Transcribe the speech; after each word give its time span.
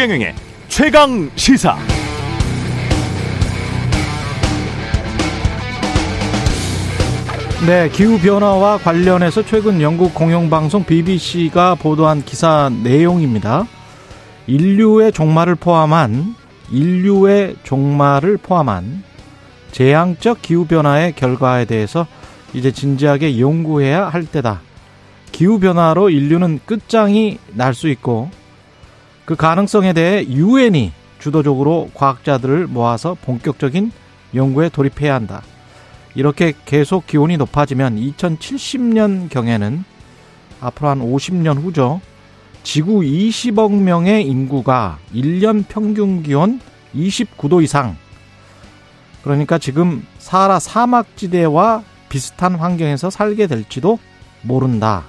최경영의 0.00 0.34
최강 0.68 1.30
시사. 1.36 1.76
네, 7.66 7.90
기후 7.90 8.18
변화와 8.18 8.78
관련해서 8.78 9.44
최근 9.44 9.82
영국 9.82 10.14
공영방송 10.14 10.84
BBC가 10.84 11.74
보도한 11.74 12.24
기사 12.24 12.70
내용입니다. 12.82 13.66
인류의 14.46 15.12
종말을 15.12 15.56
포함한 15.56 16.34
인류의 16.70 17.56
종말을 17.64 18.38
포함한 18.38 19.02
재앙적 19.70 20.40
기후 20.40 20.66
변화의 20.66 21.12
결과에 21.12 21.66
대해서 21.66 22.06
이제 22.54 22.72
진지하게 22.72 23.38
연구해야 23.38 24.08
할 24.08 24.24
때다. 24.24 24.62
기후 25.30 25.60
변화로 25.60 26.08
인류는 26.08 26.60
끝장이 26.64 27.36
날 27.52 27.74
수 27.74 27.90
있고 27.90 28.30
그 29.30 29.36
가능성에 29.36 29.92
대해 29.92 30.26
유엔이 30.26 30.90
주도적으로 31.20 31.88
과학자들을 31.94 32.66
모아서 32.66 33.16
본격적인 33.22 33.92
연구에 34.34 34.70
돌입해야 34.70 35.14
한다. 35.14 35.42
이렇게 36.16 36.52
계속 36.64 37.06
기온이 37.06 37.36
높아지면 37.36 37.94
2070년 37.94 39.30
경에는 39.30 39.84
앞으로 40.60 40.88
한 40.88 40.98
50년 40.98 41.62
후죠. 41.62 42.00
지구 42.64 43.02
20억 43.02 43.72
명의 43.72 44.26
인구가 44.26 44.98
1년 45.14 45.64
평균 45.68 46.24
기온 46.24 46.60
29도 46.96 47.62
이상. 47.62 47.96
그러니까 49.22 49.58
지금 49.58 50.04
사하라 50.18 50.58
사막지대와 50.58 51.84
비슷한 52.08 52.56
환경에서 52.56 53.10
살게 53.10 53.46
될지도 53.46 54.00
모른다. 54.42 55.04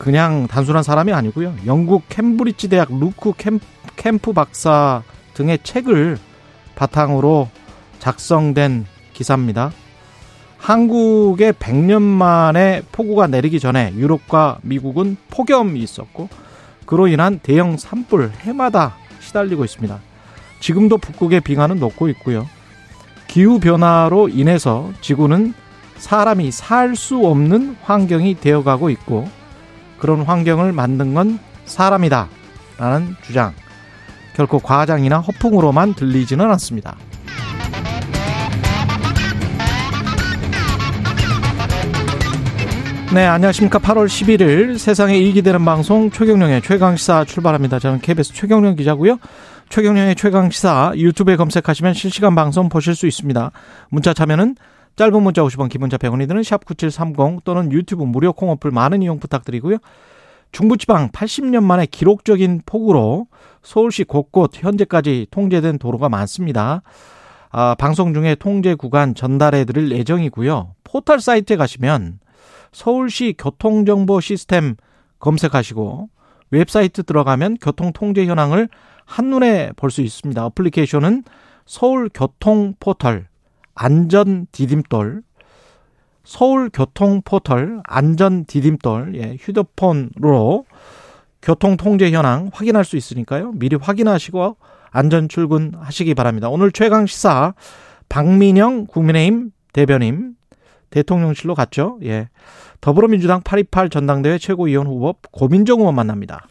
그냥 0.00 0.46
단순한 0.46 0.82
사람이 0.82 1.12
아니고요. 1.12 1.54
영국 1.66 2.04
캠브리지 2.08 2.70
대학 2.70 2.88
루크 2.90 3.34
캠프 3.96 4.32
박사 4.32 5.02
등의 5.34 5.58
책을 5.62 6.16
바탕으로 6.74 7.50
작성된 7.98 8.86
기사입니다. 9.12 9.72
한국에 10.56 11.52
100년 11.52 12.00
만에 12.00 12.80
폭우가 12.92 13.26
내리기 13.26 13.60
전에 13.60 13.92
유럽과 13.94 14.60
미국은 14.62 15.18
폭염이 15.28 15.78
있었고 15.80 16.30
그로 16.86 17.06
인한 17.06 17.38
대형 17.42 17.76
산불 17.76 18.32
해마다 18.40 18.96
시달리고 19.20 19.66
있습니다. 19.66 20.00
지금도 20.60 20.96
북극의 20.96 21.42
빙하는 21.42 21.78
녹고 21.78 22.08
있고요. 22.08 22.46
기후 23.26 23.60
변화로 23.60 24.30
인해서 24.30 24.90
지구는 25.02 25.52
사람이 25.98 26.50
살 26.52 26.96
수 26.96 27.18
없는 27.26 27.76
환경이 27.82 28.40
되어가고 28.40 28.88
있고 28.88 29.28
그런 30.00 30.22
환경을 30.22 30.72
만든 30.72 31.14
건 31.14 31.38
사람이다 31.66 32.28
라는 32.78 33.14
주장 33.22 33.52
결코 34.34 34.58
과장이나 34.58 35.18
허풍으로만 35.18 35.94
들리지는 35.94 36.50
않습니다. 36.52 36.96
네, 43.12 43.26
안녕하십니까. 43.26 43.80
8월 43.80 44.06
11일 44.06 44.78
세상에 44.78 45.18
이익이 45.18 45.42
되는 45.42 45.64
방송 45.64 46.12
최경령의 46.12 46.62
최강시사 46.62 47.24
출발합니다. 47.24 47.80
저는 47.80 48.00
KBS 48.00 48.32
최경령 48.32 48.76
기자고요. 48.76 49.18
최경령의 49.68 50.14
최강시사 50.14 50.92
유튜브에 50.94 51.34
검색하시면 51.34 51.94
실시간 51.94 52.36
방송 52.36 52.68
보실 52.68 52.94
수 52.94 53.08
있습니다. 53.08 53.50
문자 53.88 54.14
참여는 54.14 54.54
짧은 55.00 55.22
문자 55.22 55.40
50원, 55.40 55.70
기본자 55.70 55.96
100원이 55.96 56.28
드는 56.28 56.42
샵 56.42 56.66
9730 56.66 57.42
또는 57.44 57.72
유튜브 57.72 58.02
무료 58.02 58.34
콩 58.34 58.50
어플 58.50 58.70
많은 58.70 59.00
이용 59.00 59.18
부탁드리고요. 59.18 59.78
중부지방 60.52 61.08
80년 61.08 61.62
만에 61.62 61.86
기록적인 61.86 62.60
폭우로 62.66 63.26
서울시 63.62 64.04
곳곳 64.04 64.62
현재까지 64.62 65.28
통제된 65.30 65.78
도로가 65.78 66.10
많습니다. 66.10 66.82
아, 67.48 67.74
방송 67.76 68.12
중에 68.12 68.34
통제 68.34 68.74
구간 68.74 69.14
전달해 69.14 69.64
드릴 69.64 69.90
예정이고요. 69.90 70.74
포털 70.84 71.18
사이트에 71.18 71.56
가시면 71.56 72.18
서울시 72.70 73.34
교통정보 73.38 74.20
시스템 74.20 74.76
검색하시고 75.18 76.10
웹사이트 76.50 77.04
들어가면 77.04 77.56
교통 77.62 77.94
통제 77.94 78.26
현황을 78.26 78.68
한눈에 79.06 79.72
볼 79.76 79.90
수 79.90 80.02
있습니다. 80.02 80.44
어플리케이션은 80.44 81.24
서울 81.64 82.10
교통 82.12 82.74
포털 82.78 83.29
안전 83.82 84.46
디딤돌 84.52 85.22
서울 86.22 86.68
교통 86.70 87.22
포털 87.24 87.80
안전 87.84 88.44
디딤돌 88.44 89.14
예, 89.16 89.36
휴대폰으로 89.40 90.66
교통 91.40 91.78
통제 91.78 92.10
현황 92.10 92.50
확인할 92.52 92.84
수 92.84 92.98
있으니까요. 92.98 93.52
미리 93.52 93.76
확인하시고 93.76 94.58
안전 94.90 95.30
출근하시기 95.30 96.14
바랍니다. 96.14 96.50
오늘 96.50 96.72
최강 96.72 97.06
시사 97.06 97.54
박민영 98.10 98.84
국민의힘 98.84 99.50
대변인 99.72 100.34
대통령실로 100.90 101.54
갔죠. 101.54 101.98
예. 102.04 102.28
더불어민주당 102.82 103.40
828 103.40 103.88
전당대회 103.88 104.36
최고위원 104.36 104.88
후보 104.88 105.14
고민정 105.32 105.80
의원 105.80 105.94
만납니다. 105.94 106.46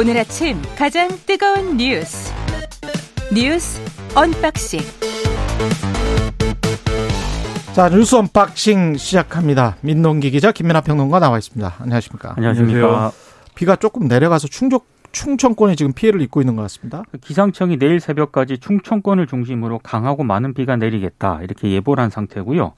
오늘 0.00 0.16
아침 0.16 0.56
가장 0.78 1.10
뜨거운 1.26 1.76
뉴스 1.76 2.32
뉴스 3.34 3.78
언박싱 4.16 4.80
자 7.74 7.90
뉴스 7.90 8.16
언박싱 8.16 8.96
시작합니다. 8.96 9.76
민동기 9.82 10.30
기자 10.30 10.52
김민아 10.52 10.80
평론가 10.80 11.18
나와 11.18 11.36
있습니다. 11.36 11.74
안녕하십니까? 11.80 12.32
안녕하십니까? 12.34 13.12
비가 13.54 13.76
조금 13.76 14.08
내려가서 14.08 14.48
충족 14.48 14.86
충청권에 15.12 15.74
지금 15.74 15.92
피해를 15.92 16.22
입고 16.22 16.40
있는 16.40 16.56
것 16.56 16.62
같습니다. 16.62 17.02
기상청이 17.20 17.78
내일 17.78 18.00
새벽까지 18.00 18.56
충청권을 18.56 19.26
중심으로 19.26 19.80
강하고 19.80 20.24
많은 20.24 20.54
비가 20.54 20.76
내리겠다 20.76 21.40
이렇게 21.42 21.70
예보를 21.72 22.02
한 22.02 22.08
상태고요. 22.08 22.72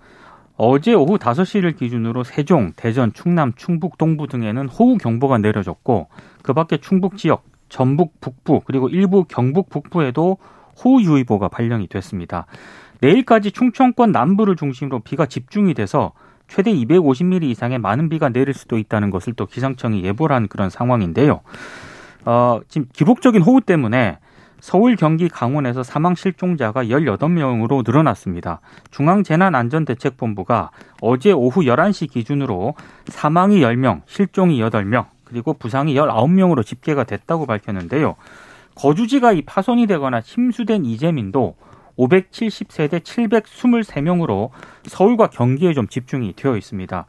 어제 0.56 0.92
오후 0.92 1.18
5시를 1.18 1.76
기준으로 1.76 2.24
세종, 2.24 2.72
대전, 2.76 3.12
충남, 3.12 3.52
충북 3.54 3.96
동부 3.96 4.26
등에는 4.26 4.68
호우 4.68 4.98
경보가 4.98 5.38
내려졌고 5.38 6.08
그 6.42 6.52
밖에 6.52 6.76
충북 6.78 7.16
지역, 7.16 7.44
전북 7.68 8.20
북부 8.20 8.60
그리고 8.64 8.88
일부 8.88 9.24
경북 9.24 9.70
북부에도 9.70 10.38
호우유의보가 10.84 11.48
발령이 11.48 11.86
됐습니다. 11.88 12.46
내일까지 13.00 13.50
충청권 13.52 14.12
남부를 14.12 14.56
중심으로 14.56 15.00
비가 15.00 15.26
집중이 15.26 15.74
돼서 15.74 16.12
최대 16.48 16.72
250mm 16.72 17.44
이상의 17.44 17.78
많은 17.78 18.08
비가 18.08 18.28
내릴 18.28 18.54
수도 18.54 18.78
있다는 18.78 19.10
것을 19.10 19.32
또 19.32 19.46
기상청이 19.46 20.04
예보를 20.04 20.36
한 20.36 20.48
그런 20.48 20.70
상황인데요. 20.70 21.40
어, 22.24 22.60
지금 22.68 22.86
기록적인 22.92 23.42
호우 23.42 23.60
때문에 23.60 24.18
서울, 24.60 24.94
경기, 24.94 25.28
강원에서 25.28 25.82
사망 25.82 26.14
실종자가 26.14 26.84
18명으로 26.84 27.84
늘어났습니다. 27.84 28.60
중앙재난안전대책본부가 28.92 30.70
어제 31.00 31.32
오후 31.32 31.62
11시 31.62 32.08
기준으로 32.12 32.74
사망이 33.06 33.60
10명, 33.60 34.02
실종이 34.06 34.60
8명, 34.60 35.06
그리고 35.32 35.54
부상이 35.54 35.94
19명으로 35.94 36.64
집계가 36.64 37.04
됐다고 37.04 37.46
밝혔는데요. 37.46 38.16
거주지가 38.74 39.32
이 39.32 39.42
파손이 39.42 39.86
되거나 39.86 40.20
침수된 40.20 40.84
이재민도 40.84 41.56
570세대 41.98 43.00
723명으로 43.00 44.50
서울과 44.84 45.28
경기에 45.28 45.72
좀 45.72 45.88
집중이 45.88 46.34
되어 46.36 46.56
있습니다. 46.56 47.06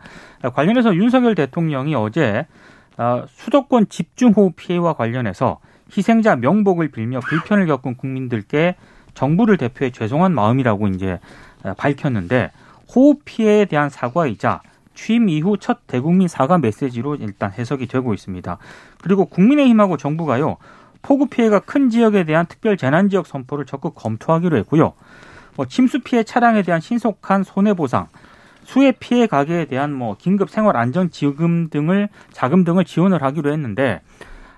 관련해서 0.54 0.96
윤석열 0.96 1.36
대통령이 1.36 1.96
어제 1.96 2.48
아, 2.96 3.26
수도권 3.28 3.90
집중호우 3.90 4.52
피해와 4.56 4.94
관련해서 4.94 5.60
희생자 5.96 6.36
명복을 6.36 6.90
빌며 6.92 7.20
불편을 7.22 7.66
겪은 7.66 7.98
국민들께 7.98 8.76
정부를 9.16 9.58
대표해 9.58 9.92
죄송한 9.92 10.34
마음이라고 10.34 10.88
이제 10.90 11.20
밝혔는데 11.78 12.52
호우 12.94 13.16
피해에 13.26 13.66
대한 13.66 13.90
사과이자 13.90 14.62
취임 14.94 15.30
이후 15.30 15.58
첫 15.60 15.88
대국민 15.88 16.28
사과 16.28 16.58
메시지로 16.58 17.16
일단 17.16 17.52
해석이 17.52 17.88
되고 17.88 18.14
있습니다. 18.14 18.58
그리고 19.02 19.26
국민의힘하고 19.26 19.98
정부가요 19.98 20.58
폭우 21.02 21.28
피해가 21.28 21.60
큰 21.60 21.90
지역에 21.90 22.24
대한 22.24 22.46
특별 22.46 22.78
재난 22.78 23.10
지역 23.10 23.28
선포를 23.28 23.66
적극 23.66 23.96
검토하기로 23.96 24.58
했고요. 24.58 24.94
뭐 25.56 25.66
침수 25.66 26.00
피해 26.00 26.24
차량에 26.24 26.64
대한 26.64 26.82
신속한 26.82 27.44
손해 27.44 27.74
보상, 27.74 28.08
수해 28.64 28.92
피해 28.92 29.28
가게에 29.28 29.66
대한 29.66 29.94
뭐 29.94 30.16
긴급 30.18 30.50
생활 30.50 30.78
안전 30.78 31.12
지금 31.12 31.70
등을 31.70 32.10
자금 32.32 32.64
등을 32.64 32.86
지원을 32.86 33.22
하기로 33.22 33.52
했는데 33.52 34.02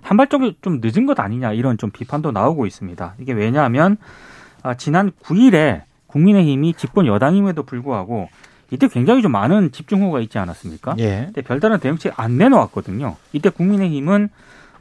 한 0.02 0.18
발짝도 0.18 0.54
좀 0.62 0.82
늦은 0.84 1.08
것 1.08 1.20
아니냐 1.20 1.54
이런 1.54 1.78
좀 1.78 1.90
비판도 1.90 2.32
나오고 2.32 2.68
있습니다. 2.68 3.16
이게 3.20 3.34
왜냐하면 3.34 3.98
아, 4.62 4.76
지난 4.76 5.12
9일에 5.24 5.82
국민의힘이 6.08 6.76
집권 6.76 7.08
여당임에도 7.08 7.64
불구하고 7.64 8.30
이때 8.71 8.88
굉장히 8.88 9.21
좀 9.21 9.31
많은 9.31 9.71
집중호우가 9.71 10.19
있지 10.21 10.38
않았습니까? 10.39 10.95
예. 11.00 11.23
근데 11.25 11.41
별다른 11.41 11.79
대응책 11.79 12.19
안 12.19 12.38
내놓았거든요. 12.38 13.15
이때 13.33 13.50
국민의힘은 13.50 14.29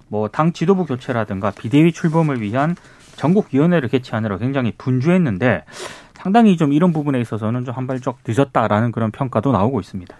뭐 0.08 0.28
당 0.28 0.52
지도부 0.52 0.86
교체라든가 0.86 1.50
비대위 1.50 1.92
출범을 1.92 2.40
위한 2.40 2.76
전국위원회를 3.16 3.88
개최하느라 3.88 4.38
굉장히 4.38 4.72
분주했는데 4.76 5.64
상당히 6.14 6.56
좀 6.56 6.72
이런 6.72 6.92
부분에 6.92 7.20
있어서는 7.20 7.64
좀 7.64 7.74
한 7.74 7.86
발짝 7.86 8.18
늦었다라는 8.26 8.92
그런 8.92 9.10
평가도 9.10 9.52
나오고 9.52 9.80
있습니다. 9.80 10.16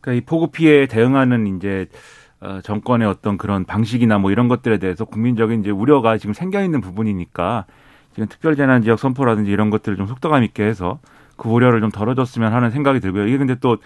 그러니까 0.00 0.22
이 0.22 0.24
폭우 0.26 0.48
피해에 0.48 0.86
대응하는 0.86 1.56
이제 1.56 1.86
어, 2.40 2.60
정권의 2.62 3.08
어떤 3.08 3.38
그런 3.38 3.64
방식이나 3.64 4.18
뭐 4.18 4.30
이런 4.30 4.46
것들에 4.48 4.78
대해서 4.78 5.04
국민적인 5.04 5.60
이제 5.60 5.70
우려가 5.70 6.18
지금 6.18 6.34
생겨 6.34 6.62
있는 6.62 6.80
부분이니까 6.80 7.64
지금 8.14 8.28
특별재난 8.28 8.82
지역 8.82 8.98
선포라든지 8.98 9.50
이런 9.50 9.70
것들을 9.70 9.96
좀 9.96 10.06
속도감 10.06 10.44
있게 10.44 10.64
해서 10.64 10.98
그 11.36 11.48
우려를 11.48 11.80
좀 11.80 11.90
덜어줬으면 11.90 12.52
하는 12.52 12.70
생각이 12.70 13.00
들고요. 13.00 13.26
이게 13.26 13.38
근데 13.38 13.54
또 13.60 13.78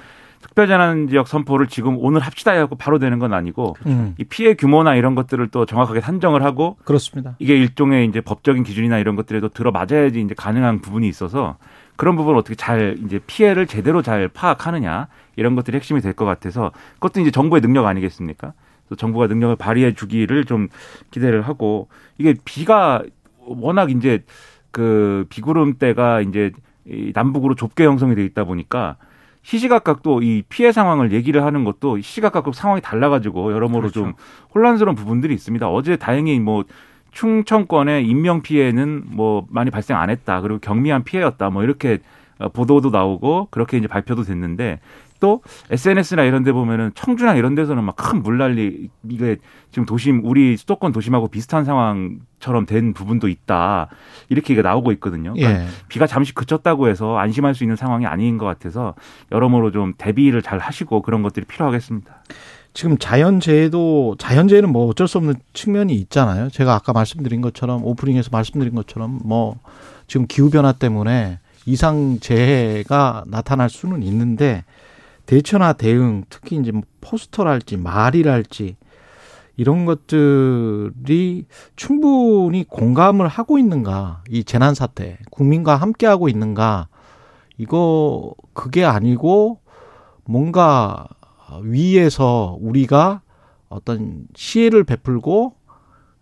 특별재난 0.43 1.08
지역 1.08 1.29
선포를 1.29 1.67
지금 1.67 1.97
오늘 1.99 2.20
합시다 2.23 2.52
해갖고 2.52 2.76
바로 2.76 2.99
되는 2.99 3.19
건 3.19 3.35
아니고 3.35 3.76
음, 3.87 4.14
이 4.19 4.25
피해 4.25 4.55
규모나 4.55 4.94
이런 4.94 5.14
것들을 5.14 5.49
또 5.49 5.67
정확하게 5.67 6.00
산정을 6.00 6.43
하고 6.43 6.79
그렇습니다. 6.85 7.37
이게 7.38 7.56
일종의 7.58 8.06
이제 8.06 8.20
법적인 8.23 8.62
기준이나 8.62 8.99
이런 8.99 9.17
것들에도 9.17 9.50
들어맞아야지 9.50 10.20
이제 10.20 10.35
가능한 10.35 10.81
부분이 10.81 11.06
있어서 11.08 11.58
그런 11.97 12.17
부분을 12.17 12.38
어떻게 12.38 12.55
잘 12.55 12.97
이제 13.05 13.20
피해를 13.26 13.67
제대로 13.67 14.00
잘 14.00 14.29
파악하느냐 14.29 15.08
이런 15.37 15.55
것들이 15.56 15.76
핵심이 15.76 16.00
될 16.00 16.14
것 16.14 16.25
같아서 16.25 16.73
그것도 16.94 17.20
이제 17.20 17.31
정부의 17.31 17.61
능력 17.61 17.85
아니겠습니까? 17.85 18.55
그래서 18.87 18.99
정부가 18.99 19.26
능력을 19.26 19.56
발휘해 19.56 19.93
주기를 19.93 20.47
좀 20.47 20.69
기대를 21.11 21.43
하고 21.43 21.88
이게 22.17 22.35
비가 22.47 23.02
워낙 23.44 23.91
이제 23.91 24.25
그 24.70 25.26
비구름대가 25.29 26.23
이제 26.23 26.52
이 26.87 27.12
남북으로 27.15 27.55
좁게 27.55 27.85
형성이 27.85 28.15
돼 28.15 28.25
있다 28.25 28.44
보니까 28.44 28.97
시시각각 29.43 30.03
또 30.03 30.21
이 30.23 30.43
피해 30.49 30.71
상황을 30.73 31.12
얘기를 31.12 31.44
하는 31.44 31.65
것도 31.65 32.00
시시각각 32.00 32.55
상황이 32.55 32.81
달라가지고 32.81 33.53
여러모로 33.53 33.82
그렇죠. 33.82 34.00
좀 34.00 34.12
혼란스러운 34.55 34.94
부분들이 34.94 35.32
있습니다. 35.35 35.69
어제 35.69 35.97
다행히 35.97 36.38
뭐 36.41 36.65
충청권의 37.12 38.06
인명 38.06 38.43
피해는 38.43 39.05
뭐 39.06 39.47
많이 39.50 39.71
발생 39.71 39.97
안 39.97 40.11
했다. 40.11 40.41
그리고 40.41 40.59
경미한 40.61 41.05
피해였다. 41.05 41.50
뭐 41.50 41.62
이렇게 41.65 41.99
어, 42.38 42.49
보도도 42.49 42.91
나오고 42.91 43.49
그렇게 43.50 43.76
이제 43.79 43.87
발표도 43.87 44.23
됐는데 44.23 44.81
또 45.21 45.43
SNS나 45.71 46.25
이런 46.25 46.43
데 46.43 46.53
보면은 46.53 46.91
청주나 46.95 47.35
이런 47.35 47.55
데서는 47.55 47.85
막 47.85 48.01
큰 48.01 48.23
물난리 48.23 48.89
이게 49.09 49.37
지금 49.71 49.85
도심 49.85 50.23
우리 50.25 50.57
수도권 50.57 50.91
도심하고 50.93 51.29
비슷한 51.29 51.65
상황처럼 51.65 52.65
된 52.67 52.95
부분도 52.95 53.29
있다. 53.29 53.89
이렇게 54.31 54.55
이게 54.55 54.63
나오고 54.63 54.91
있거든요. 54.93 55.35
그러니까 55.35 55.63
예. 55.63 55.67
비가 55.89 56.07
잠시 56.07 56.35
그쳤다고 56.35 56.89
해서 56.89 57.19
안심할 57.19 57.55
수 57.55 57.63
있는 57.63 57.77
상황이 57.77 58.07
아닌 58.07 58.39
것 58.39 58.47
같아서 58.47 58.95
여러모로 59.31 59.71
좀 59.71 59.93
대비를 59.99 60.41
잘 60.43 60.59
하시고 60.59 61.03
그런 61.03 61.23
것들이 61.23 61.45
필요하겠습니다. 61.47 62.23
지금 62.73 62.97
자연재해도 62.99 64.17
자연재해는 64.19 64.71
뭐 64.71 64.87
어쩔 64.87 65.07
수 65.07 65.19
없는 65.19 65.35
측면이 65.53 65.95
있잖아요. 65.95 66.49
제가 66.51 66.75
아까 66.75 66.93
말씀드린 66.93 67.41
것처럼 67.41 67.85
오프닝에서 67.85 68.31
말씀드린 68.33 68.75
것처럼 68.75 69.21
뭐 69.25 69.57
지금 70.07 70.27
기후 70.27 70.51
변화 70.51 70.73
때문에 70.73 71.39
이상 71.67 72.19
재해가 72.21 73.25
나타날 73.27 73.69
수는 73.69 74.03
있는데 74.05 74.65
대처나 75.31 75.75
대응 75.75 76.25
특히 76.29 76.56
이제 76.56 76.73
뭐 76.73 76.82
포스터랄지 77.00 77.77
말이랄지 77.77 78.77
이런 79.56 79.85
것들이 79.85 81.44
충분히 81.77 82.65
공감을 82.65 83.29
하고 83.29 83.56
있는가 83.56 84.25
이 84.29 84.43
재난 84.43 84.75
사태 84.75 85.19
국민과 85.31 85.77
함께 85.77 86.09
하고 86.09 86.29
있는가 86.29 86.88
이거 87.59 88.35
그게 88.55 88.85
아니고 88.85 89.61
뭔가 90.25 91.06
위에서 91.62 92.59
우리가 92.61 93.23
어떤 93.69 94.25
시혜를 94.35 94.83
베풀고 94.83 95.55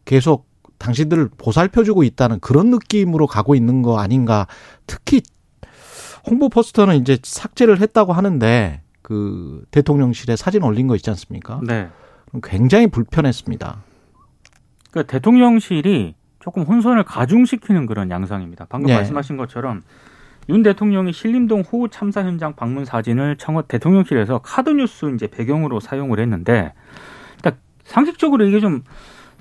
계속 0.05 0.47
당신들을 0.77 1.31
보살펴주고 1.39 2.03
있다는 2.03 2.41
그런 2.41 2.69
느낌으로 2.69 3.27
가고 3.27 3.55
있는 3.55 3.81
거 3.81 3.99
아닌가. 3.99 4.47
특히 4.87 5.23
홍보 6.27 6.51
포스터는 6.51 6.97
이제 6.97 7.19
삭제를 7.23 7.81
했다고 7.81 8.13
하는데 8.13 8.83
그 9.09 9.65
대통령실에 9.71 10.37
사진 10.37 10.63
올린 10.63 10.87
거 10.87 10.95
있지 10.95 11.09
않습니까? 11.11 11.61
네. 11.67 11.89
굉장히 12.43 12.87
불편했습니다. 12.89 13.83
그 14.91 15.07
대통령실이 15.07 16.15
조금 16.41 16.63
혼선을 16.65 17.05
가중시키는 17.05 17.87
그런 17.87 18.11
양상입니다. 18.11 18.67
방금 18.69 18.89
네. 18.89 18.97
말씀하신 18.97 19.39
것처럼 19.39 19.83
윤 20.51 20.63
대통령이 20.63 21.13
신림동 21.13 21.63
호우 21.63 21.89
참사 21.89 22.23
현장 22.23 22.55
방문 22.55 22.85
사진을 22.85 23.37
청와 23.37 23.63
대통령실에서 23.63 24.39
카드뉴스 24.39 25.13
이제 25.15 25.27
배경으로 25.27 25.81
사용을 25.81 26.21
했는데, 26.21 26.75
그러니까 27.39 27.61
상식적으로 27.85 28.45
이게 28.45 28.61
좀 28.61 28.83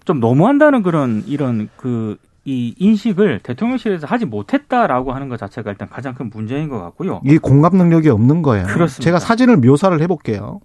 좀 0.07 0.21
너무한다는 0.21 0.83
그런 0.83 1.21
이런 1.27 1.67
그 1.75 2.17
이 2.47 2.73
인식을 2.79 3.41
대통령실에서 3.43 4.07
하지 4.07 4.25
못했다라고 4.25 5.11
하는 5.11 5.27
것 5.27 5.37
자체가 5.37 5.69
일단 5.69 5.89
가장 5.89 6.13
큰 6.13 6.29
문제인 6.29 6.69
것 6.69 6.79
같고요. 6.79 7.19
이 7.25 7.37
공감 7.37 7.75
능력이 7.75 8.07
없는 8.07 8.41
거예요. 8.41 8.65
그렇습니다. 8.67 9.03
제가 9.03 9.19
사진을 9.19 9.57
묘사를 9.57 9.99
해볼게요. 10.01 10.61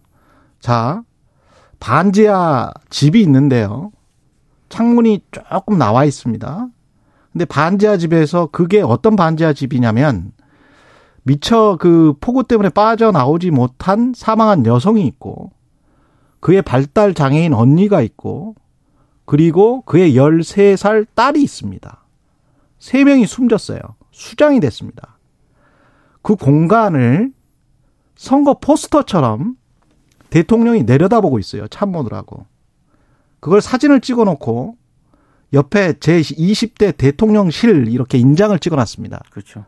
자, 0.60 1.02
반지하 1.80 2.72
집이 2.88 3.20
있는데요. 3.22 3.90
창문이 4.68 5.22
조금 5.32 5.76
나와 5.76 6.04
있습니다. 6.04 6.68
근데 7.32 7.44
반지하 7.46 7.96
집에서 7.96 8.46
그게 8.52 8.80
어떤 8.80 9.16
반지하 9.16 9.52
집이냐면 9.52 10.30
미처 11.24 11.76
그 11.80 12.14
폭우 12.20 12.44
때문에 12.44 12.68
빠져나오지 12.68 13.50
못한 13.50 14.12
사망한 14.14 14.66
여성이 14.66 15.04
있고 15.08 15.50
그의 16.38 16.62
발달 16.62 17.12
장애인 17.12 17.52
언니가 17.54 18.02
있고 18.02 18.54
그리고 19.24 19.82
그의 19.82 20.14
13살 20.14 21.06
딸이 21.14 21.42
있습니다. 21.42 22.04
세 22.78 23.04
명이 23.04 23.26
숨졌어요. 23.26 23.80
수장이 24.10 24.60
됐습니다. 24.60 25.16
그 26.22 26.36
공간을 26.36 27.32
선거 28.14 28.58
포스터처럼 28.58 29.56
대통령이 30.30 30.84
내려다보고 30.84 31.38
있어요. 31.38 31.68
참모들 31.68 32.14
하고. 32.14 32.46
그걸 33.40 33.60
사진을 33.60 34.00
찍어 34.00 34.24
놓고 34.24 34.76
옆에 35.52 35.94
제 36.00 36.20
20대 36.20 36.96
대통령실 36.96 37.88
이렇게 37.88 38.18
인장을 38.18 38.56
찍어 38.58 38.76
놨습니다. 38.76 39.22
그렇죠. 39.30 39.66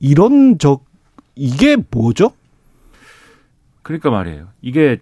이런 0.00 0.58
적 0.58 0.84
이게 1.34 1.76
뭐죠? 1.90 2.32
그러니까 3.82 4.10
말이에요. 4.10 4.48
이게 4.62 4.98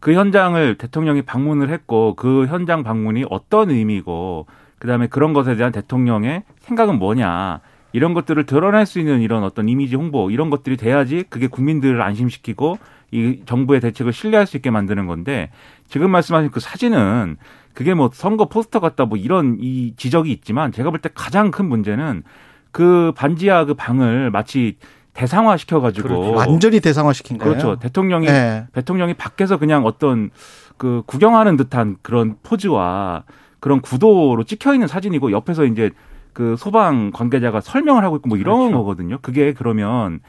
그 0.00 0.12
현장을 0.14 0.76
대통령이 0.76 1.22
방문을 1.22 1.70
했고 1.70 2.14
그 2.14 2.46
현장 2.46 2.82
방문이 2.82 3.24
어떤 3.30 3.70
의미고 3.70 4.46
그다음에 4.78 5.08
그런 5.08 5.32
것에 5.32 5.56
대한 5.56 5.72
대통령의 5.72 6.44
생각은 6.60 6.98
뭐냐 6.98 7.60
이런 7.92 8.14
것들을 8.14 8.44
드러낼 8.46 8.86
수 8.86 9.00
있는 9.00 9.20
이런 9.20 9.42
어떤 9.42 9.68
이미지 9.68 9.96
홍보 9.96 10.30
이런 10.30 10.50
것들이 10.50 10.76
돼야지 10.76 11.24
그게 11.28 11.46
국민들을 11.46 12.00
안심시키고 12.00 12.78
이 13.10 13.42
정부의 13.46 13.80
대책을 13.80 14.12
신뢰할 14.12 14.46
수 14.46 14.56
있게 14.56 14.70
만드는 14.70 15.06
건데 15.06 15.50
지금 15.88 16.10
말씀하신 16.10 16.50
그 16.50 16.60
사진은 16.60 17.36
그게 17.72 17.94
뭐 17.94 18.10
선거 18.12 18.44
포스터 18.46 18.80
같다 18.80 19.06
뭐 19.06 19.16
이런 19.16 19.56
이 19.58 19.94
지적이 19.96 20.30
있지만 20.32 20.72
제가 20.72 20.90
볼 20.90 21.00
때 21.00 21.08
가장 21.14 21.50
큰 21.50 21.66
문제는 21.66 22.22
그 22.70 23.12
반지하 23.16 23.64
그 23.64 23.74
방을 23.74 24.30
마치 24.30 24.76
대상화 25.14 25.56
시켜가지고 25.56 26.08
그렇죠. 26.08 26.32
완전히 26.32 26.80
대상화시킨 26.80 27.38
거예요. 27.38 27.54
그렇죠. 27.54 27.76
대통령이 27.78 28.26
네. 28.26 28.66
대통령이 28.72 29.14
밖에서 29.14 29.58
그냥 29.58 29.84
어떤 29.84 30.30
그 30.76 31.02
구경하는 31.06 31.56
듯한 31.56 31.96
그런 32.02 32.36
포즈와 32.42 33.24
그런 33.60 33.80
구도로 33.80 34.44
찍혀 34.44 34.74
있는 34.74 34.86
사진이고 34.86 35.32
옆에서 35.32 35.64
이제 35.64 35.90
그 36.32 36.54
소방 36.56 37.10
관계자가 37.10 37.60
설명을 37.60 38.04
하고 38.04 38.16
있고 38.16 38.28
뭐 38.28 38.38
이런 38.38 38.58
그렇죠. 38.58 38.78
거거든요. 38.78 39.18
그게 39.20 39.52
그러면 39.52 40.20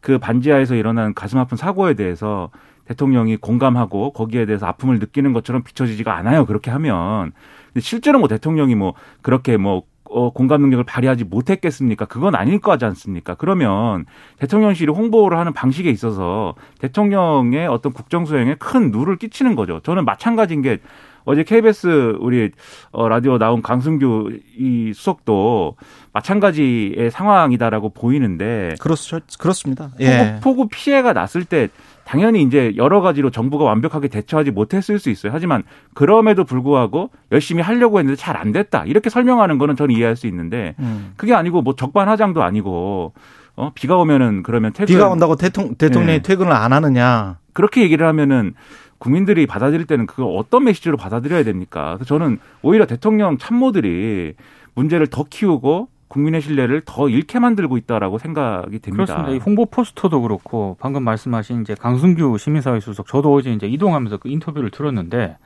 그 0.00 0.18
반지하에서 0.18 0.74
일어난 0.74 1.14
가슴 1.14 1.38
아픈 1.38 1.56
사고에 1.56 1.94
대해서 1.94 2.50
대통령이 2.84 3.36
공감하고 3.38 4.12
거기에 4.12 4.44
대해서 4.44 4.66
아픔을 4.66 4.98
느끼는 4.98 5.32
것처럼 5.32 5.62
비춰지지가 5.62 6.14
않아요. 6.16 6.44
그렇게 6.44 6.70
하면. 6.70 7.32
실제로 7.80 8.18
뭐 8.18 8.28
대통령이 8.28 8.74
뭐 8.74 8.92
그렇게 9.22 9.56
뭐 9.56 9.84
어, 10.14 10.30
공감 10.30 10.60
능력을 10.60 10.84
발휘하지 10.84 11.24
못했겠습니까? 11.24 12.04
그건 12.04 12.36
아닐 12.36 12.60
거지 12.60 12.84
않습니까? 12.84 13.34
그러면 13.34 14.06
대통령실이 14.38 14.92
홍보를 14.92 15.36
하는 15.38 15.52
방식에 15.52 15.90
있어서 15.90 16.54
대통령의 16.78 17.66
어떤 17.66 17.92
국정 17.92 18.24
수행에 18.24 18.54
큰 18.54 18.92
누를 18.92 19.16
끼치는 19.16 19.56
거죠. 19.56 19.80
저는 19.82 20.04
마찬가지인 20.04 20.62
게 20.62 20.78
어제 21.24 21.42
KBS 21.42 22.18
우리 22.20 22.52
어, 22.92 23.08
라디오 23.08 23.38
나온 23.38 23.60
강승규 23.60 24.38
이 24.56 24.92
수석도 24.94 25.76
마찬가지의 26.12 27.10
상황이다라고 27.10 27.88
보이는데 27.88 28.74
그렇죠. 28.78 29.18
그렇습니다. 29.38 29.90
예. 30.00 30.38
폭우, 30.42 30.54
폭우 30.54 30.68
피해가 30.70 31.12
났을 31.12 31.44
때 31.44 31.68
당연히 32.06 32.42
이제 32.42 32.72
여러 32.76 33.00
가지로 33.00 33.30
정부가 33.30 33.64
완벽하게 33.64 34.08
대처하지 34.08 34.50
못했을 34.50 34.98
수 34.98 35.10
있어요. 35.10 35.32
하지만 35.34 35.62
그럼에도 35.94 36.44
불구하고 36.44 37.10
열심히 37.32 37.62
하려고 37.62 37.98
했는데 37.98 38.16
잘 38.16 38.34
안 38.34 38.52
됐다. 38.52 38.84
이렇게 38.84 39.10
설명하는 39.10 39.58
거는 39.58 39.76
저는 39.76 39.94
이해할 39.94 40.16
수 40.16 40.26
있는데 40.26 40.74
음. 40.80 41.12
그게 41.16 41.34
아니고 41.34 41.62
뭐 41.62 41.74
적반하장도 41.76 42.42
아니고 42.42 43.12
어 43.56 43.70
비가 43.74 43.96
오면은 43.96 44.42
그러면 44.42 44.72
퇴근 44.72 44.86
비가 44.86 45.08
온다고 45.08 45.36
대통령, 45.36 45.76
대통령이 45.76 46.18
네. 46.18 46.22
퇴근을 46.22 46.52
안 46.52 46.72
하느냐. 46.72 47.38
그렇게 47.52 47.82
얘기를 47.82 48.06
하면은 48.08 48.54
국민들이 48.98 49.46
받아들일 49.46 49.86
때는 49.86 50.06
그걸 50.06 50.34
어떤 50.36 50.64
메시지로 50.64 50.96
받아들여야 50.96 51.44
됩니까? 51.44 51.94
그래서 51.94 52.04
저는 52.04 52.38
오히려 52.62 52.86
대통령 52.86 53.38
참모들이 53.38 54.34
문제를 54.74 55.06
더 55.06 55.24
키우고 55.28 55.88
국민의 56.14 56.42
신뢰를 56.42 56.82
더 56.84 57.08
잃게 57.08 57.40
만들고 57.40 57.76
있다라고 57.76 58.18
생각이 58.18 58.78
됩니다. 58.78 59.04
그렇습니다. 59.04 59.30
이 59.32 59.38
홍보 59.38 59.66
포스터도 59.66 60.22
그렇고 60.22 60.76
방금 60.78 61.02
말씀하신 61.02 61.62
이제 61.62 61.74
강승규 61.74 62.38
시민사회 62.38 62.78
수석 62.78 63.08
저도 63.08 63.34
어제 63.34 63.52
이제 63.52 63.66
이동하면서 63.66 64.18
그 64.18 64.28
인터뷰를 64.28 64.70
들었는데 64.70 65.36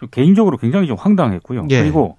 좀 0.00 0.08
개인적으로 0.10 0.56
굉장히 0.56 0.88
좀 0.88 0.96
황당했고요. 0.98 1.68
예. 1.70 1.82
그리고 1.82 2.16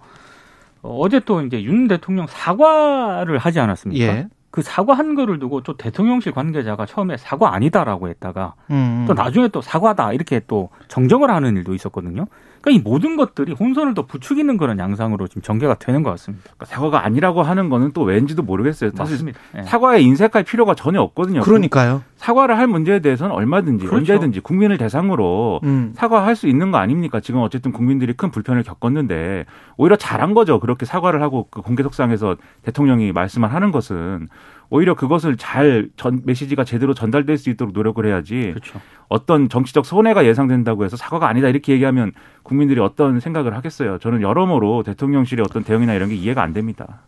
어제 0.82 1.20
또 1.20 1.42
이제 1.42 1.62
윤 1.64 1.90
대통령 1.90 2.26
사과를 2.26 3.38
하지 3.38 3.60
않았습니까? 3.60 4.06
예. 4.06 4.28
그 4.50 4.62
사과한 4.62 5.16
거를 5.16 5.40
두고 5.40 5.62
또 5.62 5.76
대통령실 5.76 6.32
관계자가 6.32 6.86
처음에 6.86 7.18
사과 7.18 7.54
아니다라고 7.54 8.08
했다가 8.08 8.54
음. 8.72 9.04
또 9.08 9.14
나중에 9.14 9.50
또 9.50 9.62
사과다 9.62 10.14
이렇게 10.14 10.40
또 10.48 10.70
정정을 10.88 11.30
하는 11.30 11.58
일도 11.58 11.74
있었거든요. 11.74 12.28
그러니까 12.64 12.72
이 12.72 12.82
모든 12.82 13.18
것들이 13.18 13.52
혼선을 13.52 13.94
더 13.94 14.06
부추기는 14.06 14.56
그런 14.56 14.80
양상으로 14.80 15.28
지금 15.28 15.42
전개가 15.42 15.76
되는 15.76 16.02
것 16.02 16.12
같습니다. 16.12 16.44
그러니까 16.46 16.66
사과가 16.66 17.06
아니라고 17.06 17.44
하는 17.44 17.68
거는 17.68 17.92
또 17.92 18.04
왠지도 18.04 18.42
모르겠어요. 18.42 18.92
사실 18.96 19.16
맞습니다. 19.16 19.40
예. 19.58 19.64
사과에 19.64 20.02
인색할 20.02 20.44
필요가 20.44 20.74
전혀 20.74 21.02
없거든요. 21.02 21.42
그러니까요. 21.42 22.04
사과를 22.24 22.58
할 22.58 22.68
문제에 22.68 23.00
대해서는 23.00 23.36
얼마든지 23.36 23.86
그렇죠. 23.86 24.14
언제든지 24.14 24.40
국민을 24.40 24.78
대상으로 24.78 25.60
음. 25.66 25.92
사과할 25.94 26.38
수 26.38 26.48
있는 26.48 26.72
거 26.72 26.78
아닙니까? 26.78 27.20
지금 27.20 27.42
어쨌든 27.42 27.74
국민들이 27.74 28.14
큰 28.14 28.32
불편을 28.32 28.64
겪었는데 28.64 29.44
오히려 29.76 29.98
잘한 29.98 30.34
거죠. 30.34 30.62
그렇게 30.62 30.86
사과를 30.86 31.22
하고 31.22 31.50
그 31.52 31.62
공개 31.62 31.84
석상에서 31.84 32.38
대통령이 32.62 33.12
말씀을 33.12 33.54
하는 33.54 33.72
것은 33.72 34.30
오히려 34.70 34.96
그것을 34.96 35.36
잘 35.36 35.90
전 35.98 36.22
메시지가 36.24 36.64
제대로 36.64 36.94
전달될 36.94 37.38
수 37.38 37.50
있도록 37.50 37.74
노력을 37.74 38.04
해야지 38.06 38.52
그렇죠. 38.54 38.80
어떤 39.10 39.50
정치적 39.50 39.86
손해가 39.86 40.26
예상된다고 40.26 40.86
해서 40.86 40.96
사과가 40.96 41.28
아니다 41.28 41.50
이렇게 41.50 41.74
얘기하면 41.74 42.14
국민들이 42.44 42.80
어떤 42.80 43.20
생각을 43.20 43.54
하겠어요. 43.54 43.98
저는 44.00 44.22
여러모로 44.22 44.84
대통령실의 44.84 45.44
어떤 45.48 45.66
대응이나 45.66 45.94
이런 45.94 46.08
게 46.08 46.16
이해가 46.16 46.42
안 46.42 46.54
됩니다. 46.54 47.02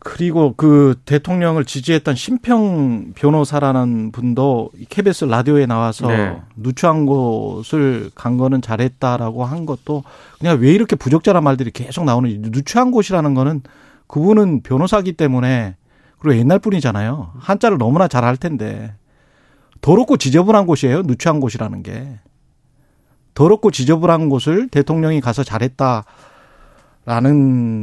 그리고 0.00 0.54
그 0.56 0.94
대통령을 1.04 1.64
지지했던 1.64 2.14
심평 2.14 3.14
변호사라는 3.14 4.12
분도 4.12 4.70
이 4.78 4.84
KBS 4.84 5.24
라디오에 5.24 5.66
나와서 5.66 6.06
네. 6.06 6.40
누추한 6.56 7.04
곳을 7.04 8.10
간 8.14 8.38
거는 8.38 8.62
잘했다라고 8.62 9.44
한 9.44 9.66
것도 9.66 10.04
그냥 10.38 10.60
왜 10.60 10.72
이렇게 10.72 10.94
부적절한 10.94 11.42
말들이 11.42 11.72
계속 11.72 12.04
나오는지 12.04 12.38
누추한 12.50 12.92
곳이라는 12.92 13.34
거는 13.34 13.62
그분은 14.06 14.62
변호사기 14.62 15.14
때문에 15.14 15.74
그리고 16.18 16.38
옛날 16.38 16.58
분이잖아요. 16.58 17.32
한자를 17.38 17.78
너무나 17.78 18.08
잘 18.08 18.24
할 18.24 18.36
텐데 18.36 18.94
더럽고 19.80 20.16
지저분한 20.16 20.66
곳이에요. 20.66 21.02
누추한 21.02 21.40
곳이라는 21.40 21.82
게 21.82 22.18
더럽고 23.34 23.70
지저분한 23.70 24.28
곳을 24.28 24.68
대통령이 24.68 25.20
가서 25.20 25.44
잘했다라는 25.44 26.04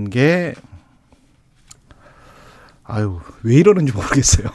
게 0.10 0.54
아유 2.88 3.20
왜 3.44 3.56
이러는지 3.56 3.92
모르겠어요. 3.94 4.48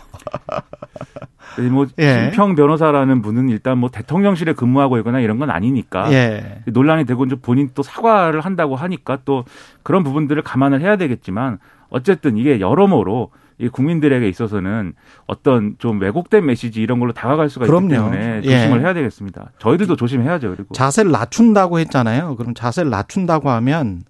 뭐 1.70 1.86
예. 1.98 2.30
심평 2.30 2.54
변호사라는 2.54 3.22
분은 3.22 3.48
일단 3.48 3.78
뭐 3.78 3.90
대통령실에 3.90 4.52
근무하고 4.52 4.98
있거나 4.98 5.20
이런 5.20 5.38
건 5.38 5.50
아니니까 5.50 6.12
예. 6.12 6.62
논란이 6.66 7.04
되고 7.06 7.24
이제 7.24 7.34
본인 7.34 7.70
또 7.74 7.82
사과를 7.82 8.40
한다고 8.40 8.76
하니까 8.76 9.18
또 9.24 9.44
그런 9.82 10.04
부분들을 10.04 10.42
감안을 10.42 10.80
해야 10.80 10.96
되겠지만 10.96 11.58
어쨌든 11.88 12.36
이게 12.36 12.60
여러모로 12.60 13.30
이 13.58 13.68
국민들에게 13.68 14.26
있어서는 14.26 14.94
어떤 15.26 15.74
좀 15.78 16.00
왜곡된 16.00 16.46
메시지 16.46 16.80
이런 16.80 16.98
걸로 16.98 17.12
다가갈 17.12 17.50
수가 17.50 17.66
그럼요. 17.66 17.86
있기 17.88 17.94
때문에 17.94 18.40
예. 18.44 18.50
조심을 18.58 18.80
해야 18.80 18.94
되겠습니다. 18.94 19.52
저희들도 19.58 19.96
조심해야죠. 19.96 20.54
그리고 20.56 20.72
자세를 20.74 21.10
낮춘다고 21.10 21.78
했잖아요. 21.80 22.36
그럼 22.36 22.54
자세를 22.54 22.90
낮춘다고 22.90 23.50
하면 23.50 24.02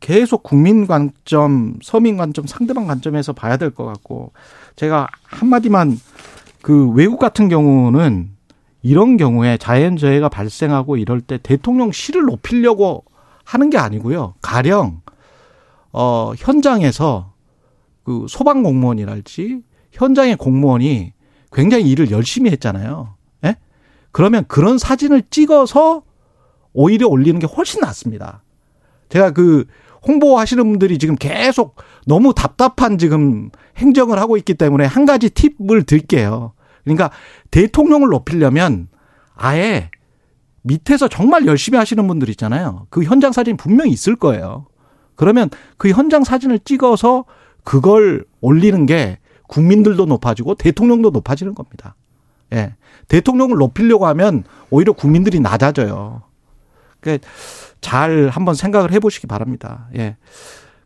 계속 0.00 0.42
국민 0.42 0.86
관점, 0.86 1.74
서민 1.82 2.16
관점, 2.16 2.46
상대방 2.46 2.86
관점에서 2.86 3.32
봐야 3.32 3.56
될 3.56 3.70
것 3.70 3.84
같고 3.84 4.32
제가 4.76 5.08
한마디만 5.24 5.98
그 6.62 6.88
외국 6.90 7.18
같은 7.18 7.48
경우는 7.48 8.30
이런 8.82 9.16
경우에 9.16 9.56
자연재해가 9.58 10.28
발생하고 10.28 10.96
이럴 10.96 11.20
때 11.20 11.38
대통령 11.42 11.90
실을 11.92 12.22
높이려고 12.22 13.04
하는 13.44 13.70
게 13.70 13.78
아니고요. 13.78 14.34
가령 14.40 15.00
어 15.92 16.32
현장에서 16.36 17.32
그 18.04 18.26
소방 18.28 18.62
공무원이랄지 18.62 19.62
현장의 19.92 20.36
공무원이 20.36 21.12
굉장히 21.52 21.90
일을 21.90 22.10
열심히 22.10 22.50
했잖아요. 22.50 23.14
예? 23.44 23.56
그러면 24.12 24.44
그런 24.48 24.78
사진을 24.78 25.24
찍어서 25.30 26.02
오히려 26.72 27.08
올리는 27.08 27.38
게 27.40 27.46
훨씬 27.46 27.80
낫습니다. 27.80 28.42
제가 29.08 29.32
그 29.32 29.66
홍보하시는 30.06 30.62
분들이 30.64 30.98
지금 30.98 31.16
계속 31.16 31.76
너무 32.06 32.34
답답한 32.34 32.98
지금 32.98 33.50
행정을 33.76 34.18
하고 34.18 34.36
있기 34.36 34.54
때문에 34.54 34.84
한 34.84 35.06
가지 35.06 35.30
팁을 35.30 35.84
드릴게요. 35.84 36.52
그러니까 36.84 37.10
대통령을 37.50 38.08
높이려면 38.08 38.88
아예 39.34 39.90
밑에서 40.62 41.08
정말 41.08 41.46
열심히 41.46 41.78
하시는 41.78 42.06
분들 42.06 42.28
있잖아요. 42.30 42.86
그 42.90 43.02
현장 43.02 43.32
사진 43.32 43.56
분명히 43.56 43.90
있을 43.90 44.16
거예요. 44.16 44.66
그러면 45.14 45.50
그 45.76 45.90
현장 45.90 46.24
사진을 46.24 46.60
찍어서 46.60 47.24
그걸 47.64 48.24
올리는 48.40 48.86
게 48.86 49.18
국민들도 49.48 50.06
높아지고 50.06 50.54
대통령도 50.54 51.10
높아지는 51.10 51.54
겁니다. 51.54 51.96
예. 52.52 52.74
대통령을 53.08 53.56
높이려고 53.56 54.06
하면 54.06 54.44
오히려 54.70 54.92
국민들이 54.92 55.40
낮아져요. 55.40 56.22
그 57.00 57.18
잘 57.80 58.28
한번 58.32 58.54
생각을 58.54 58.92
해보시기 58.92 59.26
바랍니다. 59.26 59.88
예. 59.96 60.16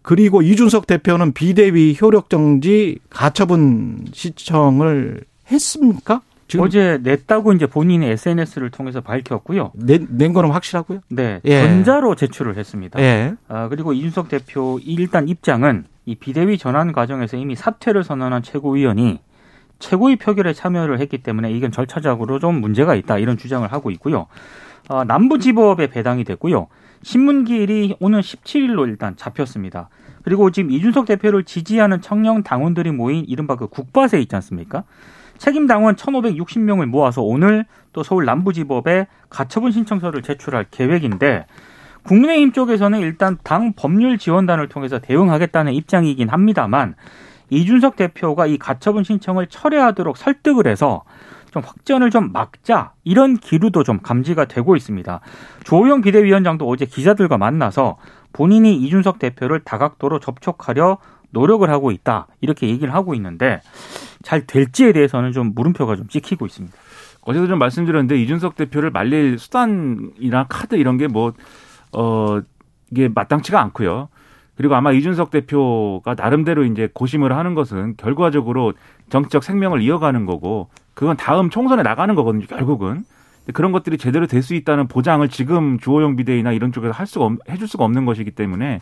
그리고 0.03 0.43
이준석 0.43 0.87
대표는 0.87 1.33
비대위 1.33 1.97
효력 2.01 2.29
정지 2.29 2.99
가처분 3.09 4.07
시청을 4.13 5.23
했습니까? 5.51 6.23
어제 6.59 6.99
냈다고 7.03 7.55
이제 7.55 7.67
본인의 7.67 8.11
SNS를 8.11 8.71
통해서 8.71 9.01
밝혔고요. 9.01 9.73
낸, 9.75 10.07
낸 10.11 10.33
거는 10.33 10.51
확실하고요? 10.51 11.01
네, 11.09 11.41
예. 11.45 11.63
전자로 11.63 12.15
제출을 12.15 12.59
했습니다. 12.59 13.01
예. 13.01 13.35
아, 13.49 13.69
그리고 13.69 13.93
이준석 13.95 14.29
대표 14.29 14.79
일단 14.85 15.29
입장은 15.29 15.85
이 16.05 16.15
비대위 16.15 16.59
전환 16.59 16.93
과정에서 16.93 17.37
이미 17.37 17.55
사퇴를 17.55 18.05
선언한 18.05 18.43
최고위원이 18.43 19.21
최고위 19.79 20.17
표결에 20.17 20.53
참여를 20.53 21.01
했기 21.01 21.19
때문에 21.19 21.51
이건 21.53 21.73
절차적으로 21.73 22.39
좀 22.39 22.61
문제가 22.61 22.95
있다 22.95 23.19
이런 23.19 23.37
주장을 23.37 23.71
하고 23.73 23.91
있고요. 23.93 24.27
아, 24.89 25.05
남부지법에 25.05 25.89
배당이 25.89 26.25
됐고요. 26.25 26.69
신문기일이 27.03 27.97
오늘 28.01 28.21
17일로 28.21 28.87
일단 28.87 29.17
잡혔습니다. 29.17 29.89
그리고 30.23 30.51
지금 30.51 30.71
이준석 30.71 31.07
대표를 31.07 31.45
지지하는 31.45 32.01
청년 32.01 32.43
당원들이 32.43 32.93
모인 32.93 33.25
이른바 33.27 33.57
그 33.57 33.67
국바세 33.67 34.21
있지 34.21 34.35
않습니까? 34.37 34.85
책임 35.39 35.67
당원 35.67 35.97
1,560명을 35.97 36.87
모아서 36.87 37.23
오늘 37.23 37.65
또 37.93 38.03
서울 38.03 38.25
남부지법에 38.25 39.09
가처분 39.29 39.73
신청서를 39.73 40.23
제출할 40.23 40.67
계획인데 40.71 41.47
국민의힘 42.05 42.53
쪽에서는 42.53 43.01
일단 43.01 43.39
당 43.43 43.73
법률 43.75 44.19
지원단을 44.19 44.69
통해서 44.69 44.99
대응하겠다는 44.99 45.73
입장이긴 45.73 46.29
합니다만 46.29 46.95
이준석 47.51 47.97
대표가 47.97 48.47
이 48.47 48.57
가처분 48.57 49.05
신청을 49.05 49.49
철회하도록 49.49 50.17
설득을 50.17 50.67
해서 50.67 51.05
좀 51.53 51.63
확전을 51.65 52.11
좀 52.11 52.33
막자 52.33 52.93
이런 53.05 53.37
기류도 53.37 53.85
좀 53.85 54.01
감지가 54.01 54.47
되고 54.47 54.75
있습니다. 54.75 55.21
조호영 55.65 56.01
비대위원장도 56.01 56.69
어제 56.69 56.87
기자들과 56.87 57.39
만나서 57.39 57.99
본인이 58.33 58.75
이준석 58.75 59.19
대표를 59.19 59.61
다각도로 59.61 60.19
접촉하려 60.19 60.99
노력을 61.31 61.69
하고 61.71 61.91
있다 61.93 62.27
이렇게 62.41 62.69
얘기를 62.69 62.93
하고 62.95 63.15
있는데 63.15 63.61
잘 64.23 64.47
될지에 64.47 64.93
대해서는 64.93 65.33
좀 65.33 65.53
물음표가 65.55 65.97
좀 65.97 66.09
찍히고 66.09 66.47
있습니다. 66.47 66.77
어제도 67.23 67.47
좀 67.47 67.59
말씀드렸는데 67.59 68.21
이준석 68.21 68.57
대표를 68.57 68.91
말릴 68.91 69.39
수단이나 69.39 70.47
카드 70.49 70.75
이런 70.77 70.97
게 70.99 71.07
뭐 71.07 71.33
어 71.95 72.41
이게 72.91 73.09
마땅치가 73.09 73.61
않고요. 73.61 74.09
그리고 74.57 74.75
아마 74.75 74.93
이준석 74.93 75.31
대표가 75.31 76.15
나름대로 76.15 76.65
이제 76.65 76.89
고심을 76.93 77.35
하는 77.37 77.55
것은 77.55 77.95
결과적으로 77.97 78.75
정치적 79.09 79.45
생명을 79.45 79.81
이어가는 79.83 80.27
거고 80.27 80.69
그건 80.95 81.17
다음 81.17 81.51
총선에 81.51 81.83
나가는 81.83 82.15
거거든요. 82.15 82.47
결국은 82.47 83.05
그런 83.55 83.73
것들이 83.73 83.99
제대로 83.99 84.27
될 84.29 84.43
수 84.43 84.55
있다는 84.55 84.87
보장을 84.87 85.27
지금 85.29 85.79
주호영 85.79 86.15
비대위나 86.17 86.53
이런 86.53 86.71
쪽에서 86.71 86.93
할 86.93 87.07
수가 87.07 87.25
없, 87.25 87.39
해줄 87.51 87.67
수가 87.67 87.85
없는 87.85 88.05
것이기 88.05 88.31
때문에 88.33 88.81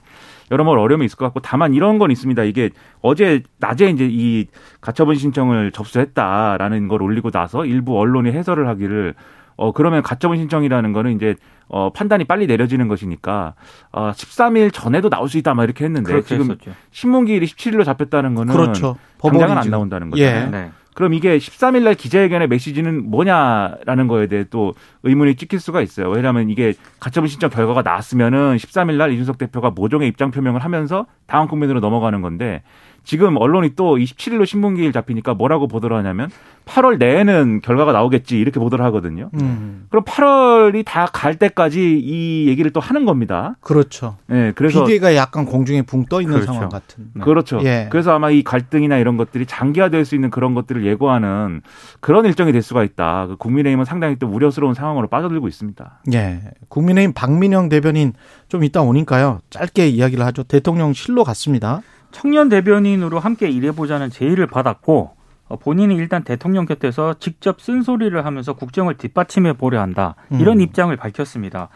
여러모로 0.51 0.83
어려움이 0.83 1.07
있을 1.07 1.17
것 1.17 1.25
같고 1.27 1.41
다만 1.41 1.73
이런 1.73 1.99
건 1.99 2.11
있습니다. 2.11 2.43
이게 2.45 2.71
어제 3.01 3.43
낮에 3.59 3.89
이제 3.89 4.07
이 4.11 4.49
가처분 4.83 5.15
신청을 5.15 5.73
접수했다라는 5.73 6.89
걸 6.89 7.03
올리고 7.03 7.31
나서 7.31 7.65
일부 7.65 7.99
언론이 7.99 8.33
해설을 8.33 8.69
하기를 8.69 9.15
어 9.61 9.73
그러면 9.73 10.03
가처분 10.03 10.39
신청이라는 10.39 10.95
거는 10.95 11.17
이제 11.17 11.37
어 11.69 11.91
판단이 11.93 12.25
빨리 12.25 12.47
내려지는 12.47 12.89
것이니까 12.89 13.53
어 13.93 14.11
13일 14.13 14.73
전에도 14.73 15.11
나올 15.11 15.29
수 15.29 15.37
있다 15.37 15.53
막 15.53 15.65
이렇게 15.65 15.85
했는데 15.85 16.23
지금 16.23 16.45
했었죠. 16.45 16.71
신문기일이 16.93 17.45
17일로 17.45 17.85
잡혔다는 17.85 18.35
거는 18.35 18.55
그렇죠. 18.55 18.97
당장은 19.23 19.59
안. 19.59 19.69
나온다는 19.69 20.09
거잖아요. 20.09 20.47
예. 20.47 20.51
네. 20.51 20.71
그럼 20.95 21.13
이게 21.13 21.37
13일 21.37 21.83
날 21.83 21.95
기자회견의 21.95 22.49
메시지는 22.49 23.11
뭐냐라는 23.11 24.09
거에 24.09 24.29
대해 24.29 24.45
또 24.49 24.73
의문이 25.03 25.37
찍힐 25.37 25.61
수가 25.61 25.83
있어요. 25.83 26.09
왜냐하면 26.09 26.49
이게 26.49 26.73
가처분 26.99 27.29
신청 27.29 27.51
결과가 27.51 27.83
나왔으면은 27.83 28.57
13일 28.57 28.95
날 28.95 29.13
이준석 29.13 29.37
대표가 29.37 29.71
모종의 29.71 30.09
입장 30.09 30.31
표명을 30.31 30.65
하면서 30.65 31.05
다음 31.27 31.49
국면으로 31.49 31.81
넘어가는 31.81 32.23
건데 32.23 32.63
지금 33.05 33.37
언론이 33.37 33.75
또 33.77 33.97
27일로 33.97 34.47
신문기일 34.47 34.93
잡히니까 34.93 35.35
뭐라고 35.35 35.69
보도를 35.69 35.97
하냐면 35.97 36.31
8월 36.67 36.99
내에는 36.99 37.63
결과가 37.63 37.91
나오겠지 37.93 38.39
이렇게 38.39 38.61
보도를 38.61 38.85
하거든요. 38.87 39.31
음. 39.35 39.87
그럼 39.91 40.05
8월이 40.05 40.85
다 40.85 41.07
갈 41.13 41.37
때까지 41.37 42.01
이 42.03 42.47
얘기를 42.49 42.71
또 42.73 42.81
하는 42.81 43.05
겁니다. 43.05 43.57
그렇죠. 43.61 44.17
네, 44.27 44.53
그래서 44.55 44.85
비대가 44.85 45.15
약간 45.17 45.45
공중에 45.45 45.83
붕 45.83 46.05
떠 46.07 46.21
있는 46.21 46.35
그렇죠. 46.35 46.53
상황 46.53 46.69
같은. 46.69 47.11
네. 47.15 47.25
그렇죠. 47.25 47.61
예. 47.65 47.89
그래서 47.91 48.13
아마 48.15 48.31
이 48.31 48.43
갈등이나 48.43 48.97
이런 48.99 49.17
것들이 49.17 49.47
장기화될 49.47 50.05
수 50.05 50.15
있는 50.15 50.31
그런 50.31 50.55
것들을 50.55 50.85
예고하는 50.87 51.63
그런 52.01 52.25
일정이 52.27 52.53
될 52.53 52.63
수가 52.63 52.85
있다. 52.85 53.27
그 53.27 53.37
국민의힘은 53.37 53.85
상당히 53.85 54.17
또 54.19 54.29
우려스러운 54.29 54.75
상황으로 54.75 55.09
빠져들고 55.09 55.49
있습니다. 55.49 56.03
예. 56.15 56.41
국민의힘 56.69 57.13
박민영 57.13 57.69
대변인 57.69 58.13
좀 58.49 58.65
이따 58.65 58.81
오니까요. 58.83 59.41
짧게 59.51 59.89
이야기를 59.89 60.25
하죠. 60.27 60.45
대통령실로 60.45 61.25
갔습니다. 61.25 61.83
청년 62.11 62.49
대변인으로 62.49 63.19
함께 63.19 63.49
일해보자는 63.49 64.11
제의를 64.11 64.47
받았고 64.47 65.15
어, 65.49 65.57
본인이 65.57 65.97
일단 65.97 66.23
대통령 66.23 66.65
곁에서 66.65 67.15
직접 67.15 67.61
쓴소리를 67.61 68.25
하면서 68.25 68.53
국정을 68.55 68.97
뒷받침해 68.97 69.55
보려 69.55 69.81
한다. 69.81 70.15
이런 70.31 70.59
음. 70.59 70.61
입장을 70.61 70.95
밝혔습니다. 70.97 71.69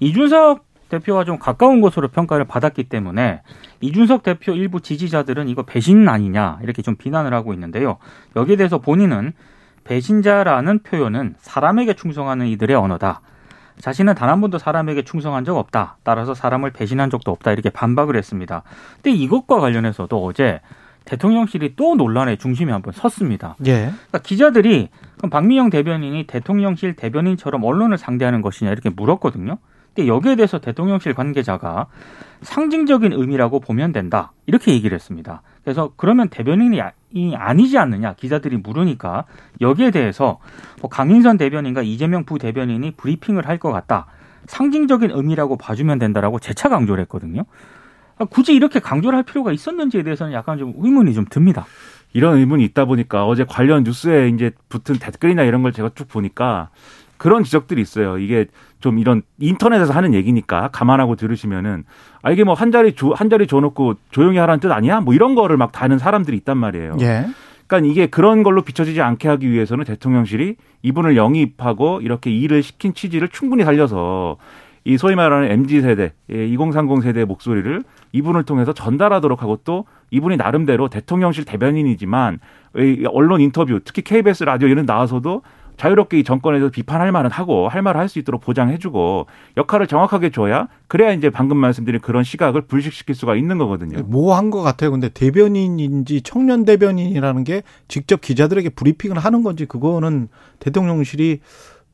이준석 0.00 0.66
대표와 0.90 1.24
좀 1.24 1.38
가까운 1.38 1.80
것으로 1.80 2.08
평가를 2.08 2.44
받았기 2.44 2.84
때문에 2.84 3.40
이준석 3.80 4.22
대표 4.22 4.52
일부 4.52 4.80
지지자들은 4.82 5.48
이거 5.48 5.62
배신 5.62 6.06
아니냐 6.06 6.58
이렇게 6.62 6.82
좀 6.82 6.96
비난을 6.96 7.32
하고 7.32 7.54
있는데요. 7.54 7.96
여기에 8.36 8.56
대해서 8.56 8.78
본인은 8.78 9.32
배신자라는 9.84 10.80
표현은 10.82 11.36
사람에게 11.38 11.94
충성하는 11.94 12.46
이들의 12.48 12.76
언어다. 12.76 13.22
자신은 13.78 14.14
단 14.14 14.28
한 14.28 14.40
번도 14.40 14.58
사람에게 14.58 15.02
충성한 15.02 15.44
적 15.44 15.56
없다. 15.56 15.96
따라서 16.02 16.34
사람을 16.34 16.70
배신한 16.70 17.10
적도 17.10 17.30
없다. 17.32 17.52
이렇게 17.52 17.70
반박을 17.70 18.16
했습니다. 18.16 18.62
근데 19.02 19.10
이것과 19.10 19.58
관련해서도 19.60 20.24
어제 20.24 20.60
대통령실이 21.04 21.74
또 21.76 21.96
논란의 21.96 22.38
중심에 22.38 22.70
한번 22.72 22.92
섰습니다. 22.92 23.56
예. 23.66 23.86
그러니까 23.86 24.18
기자들이 24.22 24.88
그럼 25.16 25.30
박미영 25.30 25.70
대변인이 25.70 26.26
대통령실 26.28 26.94
대변인처럼 26.94 27.64
언론을 27.64 27.98
상대하는 27.98 28.40
것이냐 28.40 28.70
이렇게 28.70 28.88
물었거든요. 28.90 29.58
근데 29.94 30.08
여기에 30.08 30.36
대해서 30.36 30.58
대통령실 30.60 31.12
관계자가 31.14 31.86
상징적인 32.42 33.12
의미라고 33.12 33.60
보면 33.60 33.92
된다 33.92 34.32
이렇게 34.46 34.72
얘기를 34.72 34.94
했습니다. 34.94 35.42
그래서 35.64 35.92
그러면 35.96 36.28
대변인이 36.28 36.80
아- 36.80 36.92
이 37.12 37.34
아니지 37.34 37.78
않느냐 37.78 38.14
기자들이 38.14 38.56
물으니까 38.58 39.24
여기에 39.60 39.90
대해서 39.90 40.38
뭐 40.80 40.88
강인선 40.90 41.36
대변인과 41.38 41.82
이재명 41.82 42.24
부대변인이 42.24 42.92
브리핑을 42.92 43.46
할 43.46 43.58
것 43.58 43.70
같다. 43.70 44.06
상징적인 44.46 45.10
의미라고 45.12 45.56
봐주면 45.56 45.98
된다라고 46.00 46.38
재차 46.40 46.68
강조를 46.68 47.02
했거든요. 47.02 47.44
아, 48.18 48.24
굳이 48.24 48.54
이렇게 48.54 48.80
강조를 48.80 49.16
할 49.16 49.22
필요가 49.22 49.52
있었는지에 49.52 50.02
대해서는 50.02 50.32
약간 50.32 50.58
좀 50.58 50.74
의문이 50.76 51.14
좀 51.14 51.24
듭니다. 51.30 51.64
이런 52.12 52.38
의문이 52.38 52.64
있다 52.64 52.84
보니까 52.86 53.26
어제 53.26 53.44
관련 53.44 53.84
뉴스에 53.84 54.28
이제 54.28 54.50
붙은 54.68 54.96
댓글이나 54.96 55.44
이런 55.44 55.62
걸 55.62 55.72
제가 55.72 55.90
쭉 55.94 56.08
보니까 56.08 56.70
그런 57.18 57.44
지적들이 57.44 57.80
있어요. 57.80 58.18
이게 58.18 58.46
좀 58.82 58.98
이런 58.98 59.22
인터넷에서 59.38 59.94
하는 59.94 60.12
얘기니까 60.12 60.68
감안하고 60.72 61.16
들으시면은 61.16 61.84
아 62.20 62.30
이게 62.30 62.44
뭐 62.44 62.52
한 62.54 62.70
자리 62.70 62.92
줘, 62.94 63.12
한 63.14 63.30
자리 63.30 63.46
줘놓고 63.46 63.94
조용히 64.10 64.36
하라는 64.36 64.60
뜻 64.60 64.70
아니야? 64.70 65.00
뭐 65.00 65.14
이런 65.14 65.34
거를 65.34 65.56
막 65.56 65.72
다는 65.72 65.98
사람들이 65.98 66.36
있단 66.38 66.58
말이에요. 66.58 66.96
예. 67.00 67.26
그러니까 67.66 67.90
이게 67.90 68.06
그런 68.06 68.42
걸로 68.42 68.60
비춰지지 68.62 69.00
않게 69.00 69.28
하기 69.28 69.50
위해서는 69.50 69.84
대통령실이 69.84 70.56
이분을 70.82 71.16
영입하고 71.16 72.00
이렇게 72.02 72.30
일을 72.30 72.62
시킨 72.62 72.92
취지를 72.92 73.28
충분히 73.28 73.64
살려서 73.64 74.36
이 74.84 74.98
소위 74.98 75.14
말하는 75.14 75.50
MZ 75.50 75.80
세대, 75.80 76.12
2030 76.28 77.02
세대의 77.04 77.24
목소리를 77.26 77.82
이분을 78.12 78.42
통해서 78.42 78.72
전달하도록 78.72 79.40
하고 79.40 79.58
또 79.64 79.86
이분이 80.10 80.36
나름대로 80.36 80.88
대통령실 80.88 81.44
대변인이지만 81.44 82.40
이 82.76 83.04
언론 83.12 83.40
인터뷰, 83.40 83.78
특히 83.84 84.02
KBS 84.02 84.44
라디오 84.44 84.68
이런 84.68 84.84
나와서도 84.84 85.42
자유롭게 85.76 86.18
이 86.18 86.24
정권에 86.24 86.58
대해서 86.58 86.70
비판할 86.70 87.10
말은 87.12 87.30
하고 87.30 87.68
할 87.68 87.82
말을 87.82 88.00
할 88.00 88.08
수 88.08 88.18
있도록 88.18 88.42
보장해주고 88.42 89.26
역할을 89.56 89.86
정확하게 89.86 90.30
줘야 90.30 90.68
그래야 90.86 91.12
이제 91.12 91.30
방금 91.30 91.56
말씀드린 91.56 92.00
그런 92.00 92.24
시각을 92.24 92.62
불식시킬 92.62 93.14
수가 93.14 93.36
있는 93.36 93.56
거거든요. 93.58 94.02
뭐한것 94.02 94.62
같아요. 94.62 94.90
근데 94.90 95.08
대변인인지 95.08 96.20
청년 96.22 96.64
대변인이라는 96.64 97.44
게 97.44 97.62
직접 97.88 98.20
기자들에게 98.20 98.68
브리핑을 98.70 99.18
하는 99.18 99.42
건지 99.42 99.64
그거는 99.66 100.28
대통령실이 100.58 101.40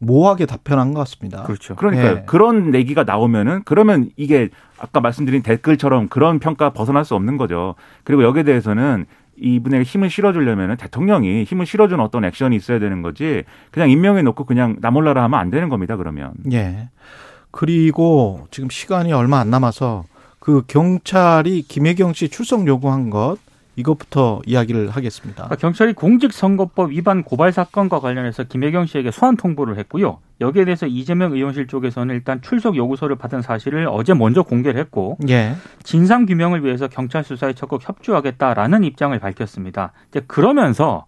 모호하게 0.00 0.46
답변한 0.46 0.94
것 0.94 1.00
같습니다. 1.00 1.42
그렇죠. 1.42 1.74
그러니까요. 1.76 2.16
예. 2.18 2.22
그런 2.26 2.74
얘기가 2.74 3.04
나오면은 3.04 3.62
그러면 3.64 4.10
이게 4.16 4.48
아까 4.78 5.00
말씀드린 5.00 5.42
댓글처럼 5.42 6.08
그런 6.08 6.38
평가 6.38 6.70
벗어날 6.70 7.04
수 7.04 7.14
없는 7.14 7.36
거죠. 7.36 7.74
그리고 8.04 8.22
여기에 8.22 8.44
대해서는 8.44 9.06
이분에게 9.40 9.84
힘을 9.84 10.10
실어주려면은 10.10 10.76
대통령이 10.76 11.44
힘을 11.44 11.66
실어주는 11.66 12.02
어떤 12.02 12.24
액션이 12.24 12.56
있어야 12.56 12.78
되는 12.78 13.02
거지 13.02 13.44
그냥 13.70 13.90
임명해 13.90 14.22
놓고 14.22 14.44
그냥 14.44 14.76
나 14.80 14.90
몰라라 14.90 15.22
하면 15.24 15.38
안 15.38 15.50
되는 15.50 15.68
겁니다. 15.68 15.96
그러면. 15.96 16.32
예. 16.52 16.88
그리고 17.50 18.46
지금 18.50 18.68
시간이 18.70 19.12
얼마 19.12 19.38
안 19.38 19.50
남아서 19.50 20.04
그 20.38 20.62
경찰이 20.66 21.62
김혜경 21.62 22.12
씨 22.12 22.28
출석 22.28 22.66
요구한 22.66 23.10
것 23.10 23.38
이것부터 23.78 24.40
이야기를 24.44 24.90
하겠습니다. 24.90 25.44
그러니까 25.44 25.56
경찰이 25.56 25.92
공직선거법 25.92 26.90
위반 26.90 27.22
고발 27.22 27.52
사건과 27.52 28.00
관련해서 28.00 28.44
김혜경 28.44 28.86
씨에게 28.86 29.12
소환 29.12 29.36
통보를 29.36 29.78
했고요. 29.78 30.18
여기에 30.40 30.64
대해서 30.64 30.86
이재명 30.86 31.32
의원실 31.32 31.68
쪽에서는 31.68 32.14
일단 32.14 32.42
출석 32.42 32.76
요구서를 32.76 33.16
받은 33.16 33.42
사실을 33.42 33.86
어제 33.88 34.14
먼저 34.14 34.42
공개를 34.42 34.80
했고 34.80 35.16
예. 35.28 35.54
진상 35.84 36.26
규명을 36.26 36.64
위해서 36.64 36.88
경찰 36.88 37.22
수사에 37.22 37.52
적극 37.52 37.88
협조하겠다라는 37.88 38.84
입장을 38.84 39.16
밝혔습니다. 39.18 39.92
이제 40.10 40.22
그러면서 40.26 41.06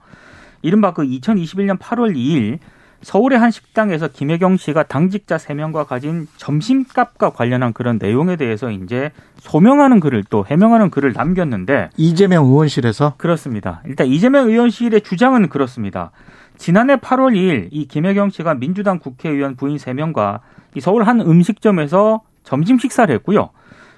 이른바 0.63 0.93
그 0.93 1.03
2021년 1.03 1.79
8월 1.79 2.15
2일 2.15 2.59
서울의 3.03 3.39
한 3.39 3.51
식당에서 3.51 4.09
김혜경 4.09 4.57
씨가 4.57 4.83
당직자 4.85 5.37
3명과 5.37 5.87
가진 5.87 6.27
점심값과 6.37 7.31
관련한 7.31 7.73
그런 7.73 7.99
내용에 8.01 8.37
대해서 8.37 8.71
이제 8.71 9.11
소명하는 9.39 10.01
글을 10.01 10.25
또 10.29 10.45
해명하는 10.47 10.91
글을 10.91 11.15
남겼는데 11.15 11.91
이재명 11.97 12.45
의원실에서 12.47 13.15
그렇습니다. 13.17 13.83
일단 13.87 14.07
이재명 14.07 14.49
의원실의 14.49 15.01
주장은 15.01 15.49
그렇습니다. 15.49 16.11
지난해 16.59 16.97
8월 16.97 17.33
2일 17.33 17.69
이 17.71 17.87
김혜경 17.87 18.31
씨가 18.31 18.55
민주당 18.55 18.99
국회의원 18.99 19.57
부인 19.57 19.77
3명과 19.77 20.41
이 20.75 20.81
서울 20.81 21.05
한 21.05 21.21
음식점에서 21.21 22.21
점심 22.45 22.79
식사를 22.79 23.13
했고요. 23.15 23.51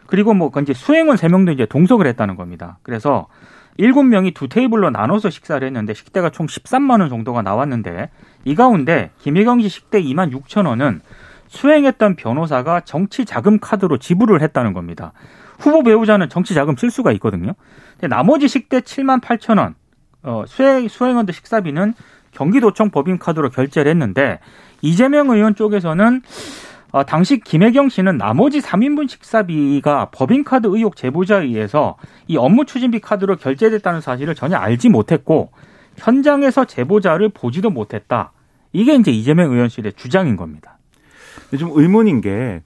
그리고 0.06 0.32
뭐 0.34 0.52
이제 0.60 0.72
수행원 0.72 1.16
3명도 1.16 1.52
이제 1.52 1.66
동석을 1.66 2.06
했다는 2.06 2.36
겁니다. 2.36 2.78
그래서 2.82 3.26
7명이 3.78 4.34
두 4.34 4.48
테이블로 4.48 4.90
나눠서 4.90 5.30
식사를 5.30 5.66
했는데 5.66 5.94
식대가 5.94 6.30
총 6.30 6.46
13만 6.46 7.00
원 7.00 7.08
정도가 7.08 7.42
나왔는데 7.42 8.10
이 8.44 8.54
가운데 8.54 9.10
김혜경 9.20 9.60
씨 9.62 9.68
식대 9.68 10.02
2만 10.02 10.32
6천 10.32 10.66
원은 10.66 11.00
수행했던 11.48 12.16
변호사가 12.16 12.80
정치 12.80 13.24
자금 13.24 13.58
카드로 13.58 13.98
지불을 13.98 14.40
했다는 14.42 14.72
겁니다. 14.72 15.12
후보 15.58 15.82
배우자는 15.82 16.28
정치 16.28 16.54
자금 16.54 16.76
쓸 16.76 16.90
수가 16.90 17.12
있거든요. 17.12 17.52
근데 17.92 18.08
나머지 18.08 18.48
식대 18.48 18.80
7만 18.80 19.20
8천 19.20 19.58
원, 19.58 19.74
어, 20.22 20.44
수행, 20.46 20.88
수행원들 20.88 21.34
식사비는 21.34 21.94
경기도청 22.32 22.90
법인 22.90 23.18
카드로 23.18 23.50
결제를 23.50 23.90
했는데 23.90 24.40
이재명 24.80 25.30
의원 25.30 25.54
쪽에서는 25.54 26.22
어, 26.92 27.04
당시 27.04 27.40
김혜경 27.40 27.88
씨는 27.88 28.18
나머지 28.18 28.60
3인분 28.60 29.08
식사비가 29.08 30.10
법인카드 30.12 30.66
의혹 30.66 30.94
제보자에 30.94 31.44
의해서 31.44 31.96
이 32.28 32.36
업무 32.36 32.66
추진비 32.66 33.00
카드로 33.00 33.36
결제됐다는 33.36 34.02
사실을 34.02 34.34
전혀 34.34 34.56
알지 34.56 34.90
못했고 34.90 35.50
현장에서 35.96 36.66
제보자를 36.66 37.30
보지도 37.30 37.70
못했다. 37.70 38.32
이게 38.72 38.94
이제 38.94 39.10
이재명 39.10 39.52
의원실의 39.52 39.94
주장인 39.94 40.36
겁니다. 40.36 40.78
좀 41.58 41.70
의문인 41.72 42.20
게 42.20 42.62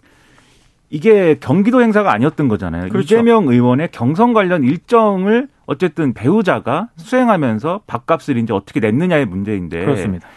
이게 0.90 1.36
경기도 1.38 1.80
행사가 1.82 2.12
아니었던 2.12 2.48
거잖아요. 2.48 2.88
그렇죠. 2.88 3.00
이재명 3.00 3.48
의원의 3.48 3.90
경선 3.92 4.32
관련 4.32 4.64
일정을 4.64 5.48
어쨌든 5.66 6.14
배우자가 6.14 6.88
수행하면서 6.96 7.82
밥값을 7.86 8.38
이제 8.38 8.52
어떻게 8.52 8.80
냈느냐의 8.80 9.26
문제인데 9.26 9.84
그렇습니다. 9.84 10.28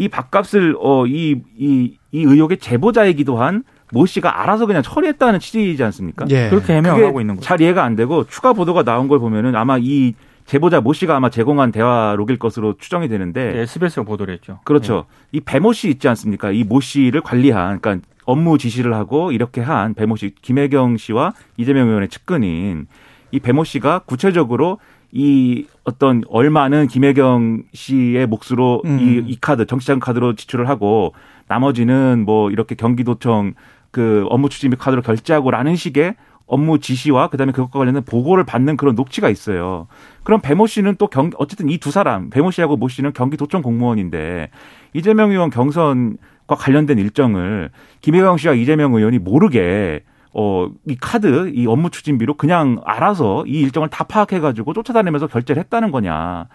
이 0.00 0.08
밥값을 0.08 0.76
어이이 0.80 1.42
이, 1.58 1.96
이 2.12 2.22
의혹의 2.24 2.58
제보자이기도 2.58 3.38
한 3.38 3.62
모 3.92 4.06
씨가 4.06 4.40
알아서 4.42 4.66
그냥 4.66 4.82
처리했다는 4.82 5.40
취지이지 5.40 5.82
않습니까? 5.82 6.26
예. 6.30 6.48
그렇게 6.48 6.74
해명을 6.76 6.94
그게 6.96 7.06
하고 7.06 7.20
있는 7.20 7.34
거죠. 7.36 7.44
잘 7.44 7.60
이해가 7.60 7.82
안 7.82 7.96
되고 7.96 8.24
추가 8.24 8.52
보도가 8.52 8.84
나온 8.84 9.08
걸 9.08 9.18
보면은 9.18 9.56
아마 9.56 9.78
이 9.80 10.14
제보자 10.46 10.80
모 10.80 10.92
씨가 10.92 11.16
아마 11.16 11.28
제공한 11.28 11.72
대화록일 11.72 12.38
것으로 12.38 12.76
추정이 12.78 13.08
되는데 13.08 13.52
네, 13.52 13.60
SBS가 13.62 14.04
보도를 14.04 14.34
했죠. 14.34 14.60
그렇죠. 14.64 15.06
이 15.32 15.40
배모 15.40 15.72
씨 15.72 15.88
있지 15.90 16.08
않습니까? 16.08 16.50
이 16.52 16.64
모 16.64 16.80
씨를 16.80 17.20
관리한, 17.20 17.80
그러니까 17.80 18.06
업무 18.24 18.58
지시를 18.58 18.94
하고 18.94 19.32
이렇게 19.32 19.60
한 19.60 19.94
배모 19.94 20.14
씨, 20.16 20.34
김혜경 20.40 20.96
씨와 20.96 21.32
이재명 21.56 21.88
의원의 21.88 22.10
측근인 22.10 22.86
이 23.32 23.40
배모 23.40 23.64
씨가 23.64 24.00
구체적으로 24.06 24.78
이 25.12 25.66
어떤 25.84 26.22
얼마는 26.28 26.86
김혜경 26.86 27.64
씨의 27.72 28.26
몫으로 28.26 28.82
음. 28.84 28.98
이, 29.00 29.32
이 29.32 29.36
카드, 29.40 29.66
정치자금 29.66 30.00
카드로 30.00 30.34
지출을 30.34 30.68
하고 30.68 31.14
나머지는 31.48 32.24
뭐 32.24 32.50
이렇게 32.50 32.74
경기도청 32.74 33.54
그 33.90 34.24
업무 34.30 34.48
추진비 34.48 34.76
카드로 34.76 35.02
결제하고라는 35.02 35.74
식의 35.74 36.14
업무 36.46 36.78
지시와 36.80 37.28
그다음에 37.28 37.52
그것과 37.52 37.78
관련된 37.78 38.04
보고를 38.04 38.44
받는 38.44 38.76
그런 38.76 38.94
녹취가 38.96 39.30
있어요. 39.30 39.86
그럼 40.24 40.40
배모 40.40 40.66
씨는 40.66 40.96
또 40.98 41.06
경, 41.06 41.30
어쨌든 41.38 41.68
이 41.70 41.78
두 41.78 41.90
사람, 41.90 42.28
배모 42.30 42.50
씨하고 42.50 42.76
모 42.76 42.88
씨는 42.88 43.12
경기도청 43.12 43.62
공무원인데 43.62 44.50
이재명 44.92 45.30
의원 45.30 45.50
경선과 45.50 46.56
관련된 46.56 46.98
일정을 46.98 47.70
김혜경 48.00 48.36
씨와 48.36 48.54
이재명 48.54 48.94
의원이 48.94 49.18
모르게 49.18 50.02
어, 50.32 50.68
이 50.86 50.96
카드, 51.00 51.50
이 51.54 51.66
업무 51.66 51.90
추진비로 51.90 52.34
그냥 52.34 52.80
알아서 52.84 53.44
이 53.46 53.60
일정을 53.60 53.88
다 53.88 54.04
파악해가지고 54.04 54.72
쫓아다니면서 54.72 55.26
결제를 55.26 55.60
했다는 55.62 55.90
거냐. 55.90 56.46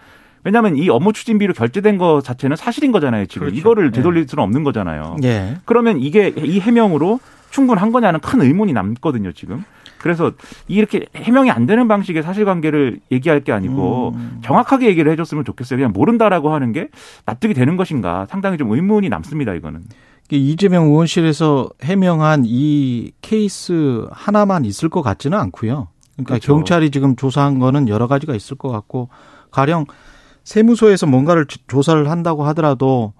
왜냐하면 0.44 0.76
이 0.76 0.88
업무 0.88 1.12
추진비로 1.12 1.54
결제된 1.54 1.98
거 1.98 2.20
자체는 2.20 2.56
사실인 2.56 2.92
거잖아요. 2.92 3.26
지금 3.26 3.46
그렇죠. 3.46 3.58
이거를 3.58 3.90
되돌릴 3.90 4.28
수는 4.28 4.44
없는 4.44 4.62
거잖아요. 4.62 5.16
예. 5.24 5.56
그러면 5.64 5.98
이게 5.98 6.32
이 6.36 6.60
해명으로 6.60 7.18
충분한 7.50 7.90
거냐는 7.90 8.20
큰 8.20 8.40
의문이 8.40 8.72
남거든요, 8.72 9.32
지금. 9.32 9.64
그래서 9.98 10.32
이렇게 10.68 11.06
해명이 11.16 11.50
안 11.50 11.66
되는 11.66 11.88
방식의 11.88 12.22
사실관계를 12.22 13.00
얘기할 13.10 13.40
게 13.40 13.50
아니고 13.50 14.12
음. 14.14 14.38
정확하게 14.44 14.86
얘기를 14.86 15.10
해줬으면 15.10 15.44
좋겠어요. 15.44 15.78
그냥 15.78 15.92
모른다라고 15.92 16.54
하는 16.54 16.72
게 16.72 16.88
납득이 17.24 17.54
되는 17.54 17.76
것인가 17.76 18.26
상당히 18.30 18.56
좀 18.56 18.70
의문이 18.70 19.08
남습니다, 19.08 19.52
이거는. 19.54 19.80
이재명 20.34 20.86
의원실에서 20.86 21.68
해명한 21.82 22.42
이 22.46 23.12
케이스 23.20 24.06
하나만 24.10 24.64
있을 24.64 24.88
것 24.88 25.02
같지는 25.02 25.38
않고요. 25.38 25.88
그러니까 26.14 26.34
그렇죠. 26.34 26.54
경찰이 26.54 26.90
지금 26.90 27.14
조사한 27.14 27.58
거는 27.60 27.88
여러 27.88 28.08
가지가 28.08 28.34
있을 28.34 28.56
것 28.56 28.70
같고 28.70 29.08
가령 29.50 29.84
세무소에서 30.44 31.06
뭔가를 31.06 31.46
조- 31.46 31.60
조사를 31.68 32.10
한다고 32.10 32.44
하더라도 32.46 33.12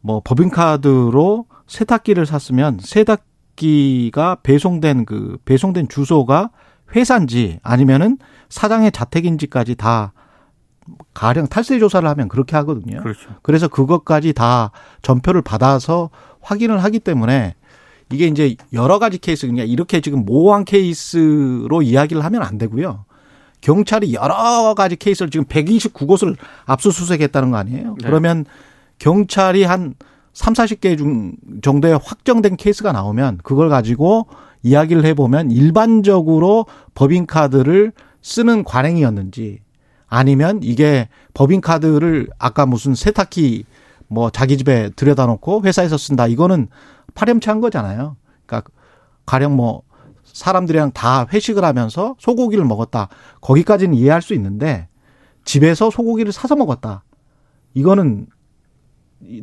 뭐 0.00 0.20
법인카드로 0.24 1.46
세탁기를 1.66 2.26
샀으면 2.26 2.78
세탁기가 2.80 4.38
배송된 4.42 5.04
그 5.04 5.38
배송된 5.44 5.88
주소가 5.88 6.50
회사인지 6.94 7.58
아니면은 7.62 8.18
사장의 8.48 8.92
자택인지까지 8.92 9.74
다 9.76 10.12
가령 11.14 11.46
탈세 11.46 11.78
조사를 11.78 12.06
하면 12.08 12.28
그렇게 12.28 12.56
하거든요. 12.56 13.00
그렇죠. 13.02 13.30
그래서 13.42 13.68
그것까지 13.68 14.34
다 14.34 14.70
전표를 15.00 15.40
받아서 15.40 16.10
확인을 16.44 16.82
하기 16.84 17.00
때문에 17.00 17.54
이게 18.12 18.26
이제 18.26 18.54
여러 18.72 18.98
가지 18.98 19.18
케이스 19.18 19.46
그러니까 19.46 19.64
이렇게 19.64 20.00
지금 20.00 20.24
모호한 20.24 20.64
케이스로 20.64 21.82
이야기를 21.82 22.24
하면 22.24 22.42
안 22.42 22.58
되고요. 22.58 23.04
경찰이 23.60 24.12
여러 24.12 24.74
가지 24.76 24.94
케이스를 24.96 25.30
지금 25.30 25.46
129곳을 25.46 26.36
압수수색했다는 26.66 27.50
거 27.50 27.56
아니에요? 27.56 27.96
네. 27.98 28.06
그러면 28.06 28.44
경찰이 28.98 29.64
한 29.64 29.94
3, 30.34 30.52
40개 30.52 30.98
중 30.98 31.32
정도의 31.62 31.98
확정된 32.02 32.56
케이스가 32.56 32.92
나오면 32.92 33.38
그걸 33.42 33.70
가지고 33.70 34.26
이야기를 34.62 35.04
해보면 35.06 35.50
일반적으로 35.50 36.66
법인카드를 36.94 37.92
쓰는 38.20 38.64
관행이었는지 38.64 39.60
아니면 40.08 40.60
이게 40.62 41.08
법인카드를 41.34 42.28
아까 42.38 42.66
무슨 42.66 42.94
세탁기 42.94 43.64
뭐 44.14 44.30
자기 44.30 44.56
집에 44.56 44.90
들여다 44.90 45.26
놓고 45.26 45.62
회사에서 45.64 45.98
쓴다. 45.98 46.26
이거는 46.26 46.68
파렴치한 47.14 47.60
거잖아요. 47.60 48.16
그러니까 48.46 48.70
가령 49.26 49.56
뭐 49.56 49.82
사람들이랑 50.24 50.92
다 50.92 51.26
회식을 51.32 51.64
하면서 51.64 52.14
소고기를 52.18 52.64
먹었다. 52.64 53.08
거기까지는 53.40 53.94
이해할 53.94 54.22
수 54.22 54.34
있는데 54.34 54.88
집에서 55.44 55.90
소고기를 55.90 56.32
사서 56.32 56.56
먹었다. 56.56 57.04
이거는 57.74 58.26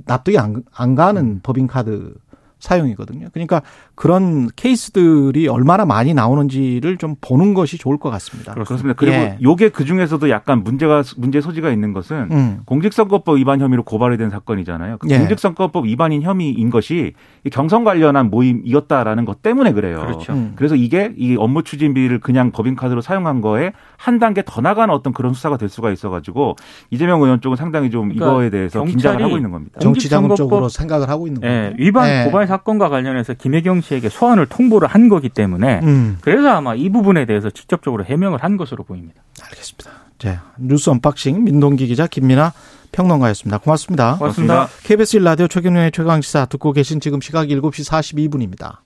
납득이 0.06 0.38
안, 0.38 0.64
안 0.74 0.96
가는 0.96 1.42
법인 1.42 1.68
카드 1.68 2.14
사용이거든요. 2.62 3.28
그러니까 3.34 3.62
그런 3.96 4.48
케이스들이 4.56 5.48
얼마나 5.48 5.86
많이 5.86 6.14
나오는지를 6.14 6.98
좀 6.98 7.16
보는 7.20 7.54
것이 7.54 7.78
좋을 7.78 7.98
것 7.98 8.10
같습니다. 8.12 8.54
그렇습니다. 8.54 8.94
그리고 8.94 9.16
예. 9.16 9.38
요게 9.42 9.70
그 9.70 9.84
중에서도 9.84 10.30
약간 10.30 10.64
문제가 10.64 11.04
문제 11.18 11.42
소지가 11.42 11.72
있는 11.72 11.92
것은 11.94 12.30
음. 12.32 12.60
공직선거법 12.66 13.38
위반 13.38 13.60
혐의로 13.60 13.84
고발이 13.84 14.18
된 14.18 14.30
사건이잖아요. 14.30 14.98
그 15.00 15.10
예. 15.10 15.18
공직선거법 15.20 15.86
위반인 15.86 16.22
혐의인 16.22 16.70
것이 16.70 17.14
이 17.44 17.50
경선 17.50 17.84
관련한 17.84 18.30
모임이었다라는 18.30 19.26
것 19.26 19.42
때문에 19.42 19.74
그래요. 19.74 20.00
그렇죠. 20.00 20.34
음. 20.34 20.54
그래서 20.56 20.76
이게 20.76 21.12
이 21.18 21.36
업무 21.38 21.64
추진비를 21.64 22.20
그냥 22.20 22.52
법인카드로 22.52 23.02
사용한 23.02 23.42
거에 23.42 23.74
한 23.98 24.20
단계 24.20 24.44
더 24.46 24.62
나가는 24.62 24.94
어떤 24.94 25.14
그런 25.14 25.34
수사가 25.34 25.58
될 25.58 25.68
수가 25.70 25.92
있어가지고 25.92 26.56
이재명 26.92 27.22
의원 27.22 27.42
쪽은 27.42 27.56
상당히 27.58 27.90
좀 27.90 28.10
그러니까 28.10 28.26
이거에 28.26 28.50
대해서 28.50 28.84
긴장을 28.84 29.22
하고 29.24 29.36
있는 29.38 29.52
겁니다. 29.52 29.80
정치자금 29.80 30.30
공직선거법- 30.30 30.36
쪽으로 30.38 30.70
생각을 30.70 31.10
하고 31.10 31.28
있는 31.28 31.42
거예요. 31.42 31.56
예, 31.56 31.74
위반 31.78 32.10
예. 32.10 32.24
고발 32.26 32.48
사건과 32.52 32.90
관련해서 32.90 33.34
김혜경 33.34 33.80
씨에게 33.80 34.10
소환을 34.10 34.48
통보를 34.48 34.88
한 34.90 35.08
거기 35.08 35.30
때문에 35.30 35.80
음. 35.84 36.18
그래서 36.20 36.50
아마 36.50 36.76
이 36.76 36.90
부분에 36.90 37.26
대해서 37.26 37.50
직접적으로 37.50 38.04
해명을 38.04 38.44
한 38.44 38.58
것으로 38.58 38.84
보입니다. 38.84 39.22
알겠습니다. 39.42 39.92
자, 40.18 40.44
뉴스 40.60 40.90
언박싱 40.90 41.46
민동기 41.46 41.88
기자 41.88 42.08
김민아 42.08 42.52
평론가였습니다. 42.92 43.60
고맙습니다. 43.60 44.18
고맙습니다. 44.18 44.68
KBS 44.84 45.20
1라디오 45.20 45.50
최경영의 45.50 45.94
최강시사 45.94 46.46
듣고 46.46 46.74
계신 46.74 47.00
지금 47.00 47.22
시각 47.22 47.48
7시 47.48 47.90
42분입니다. 47.90 48.76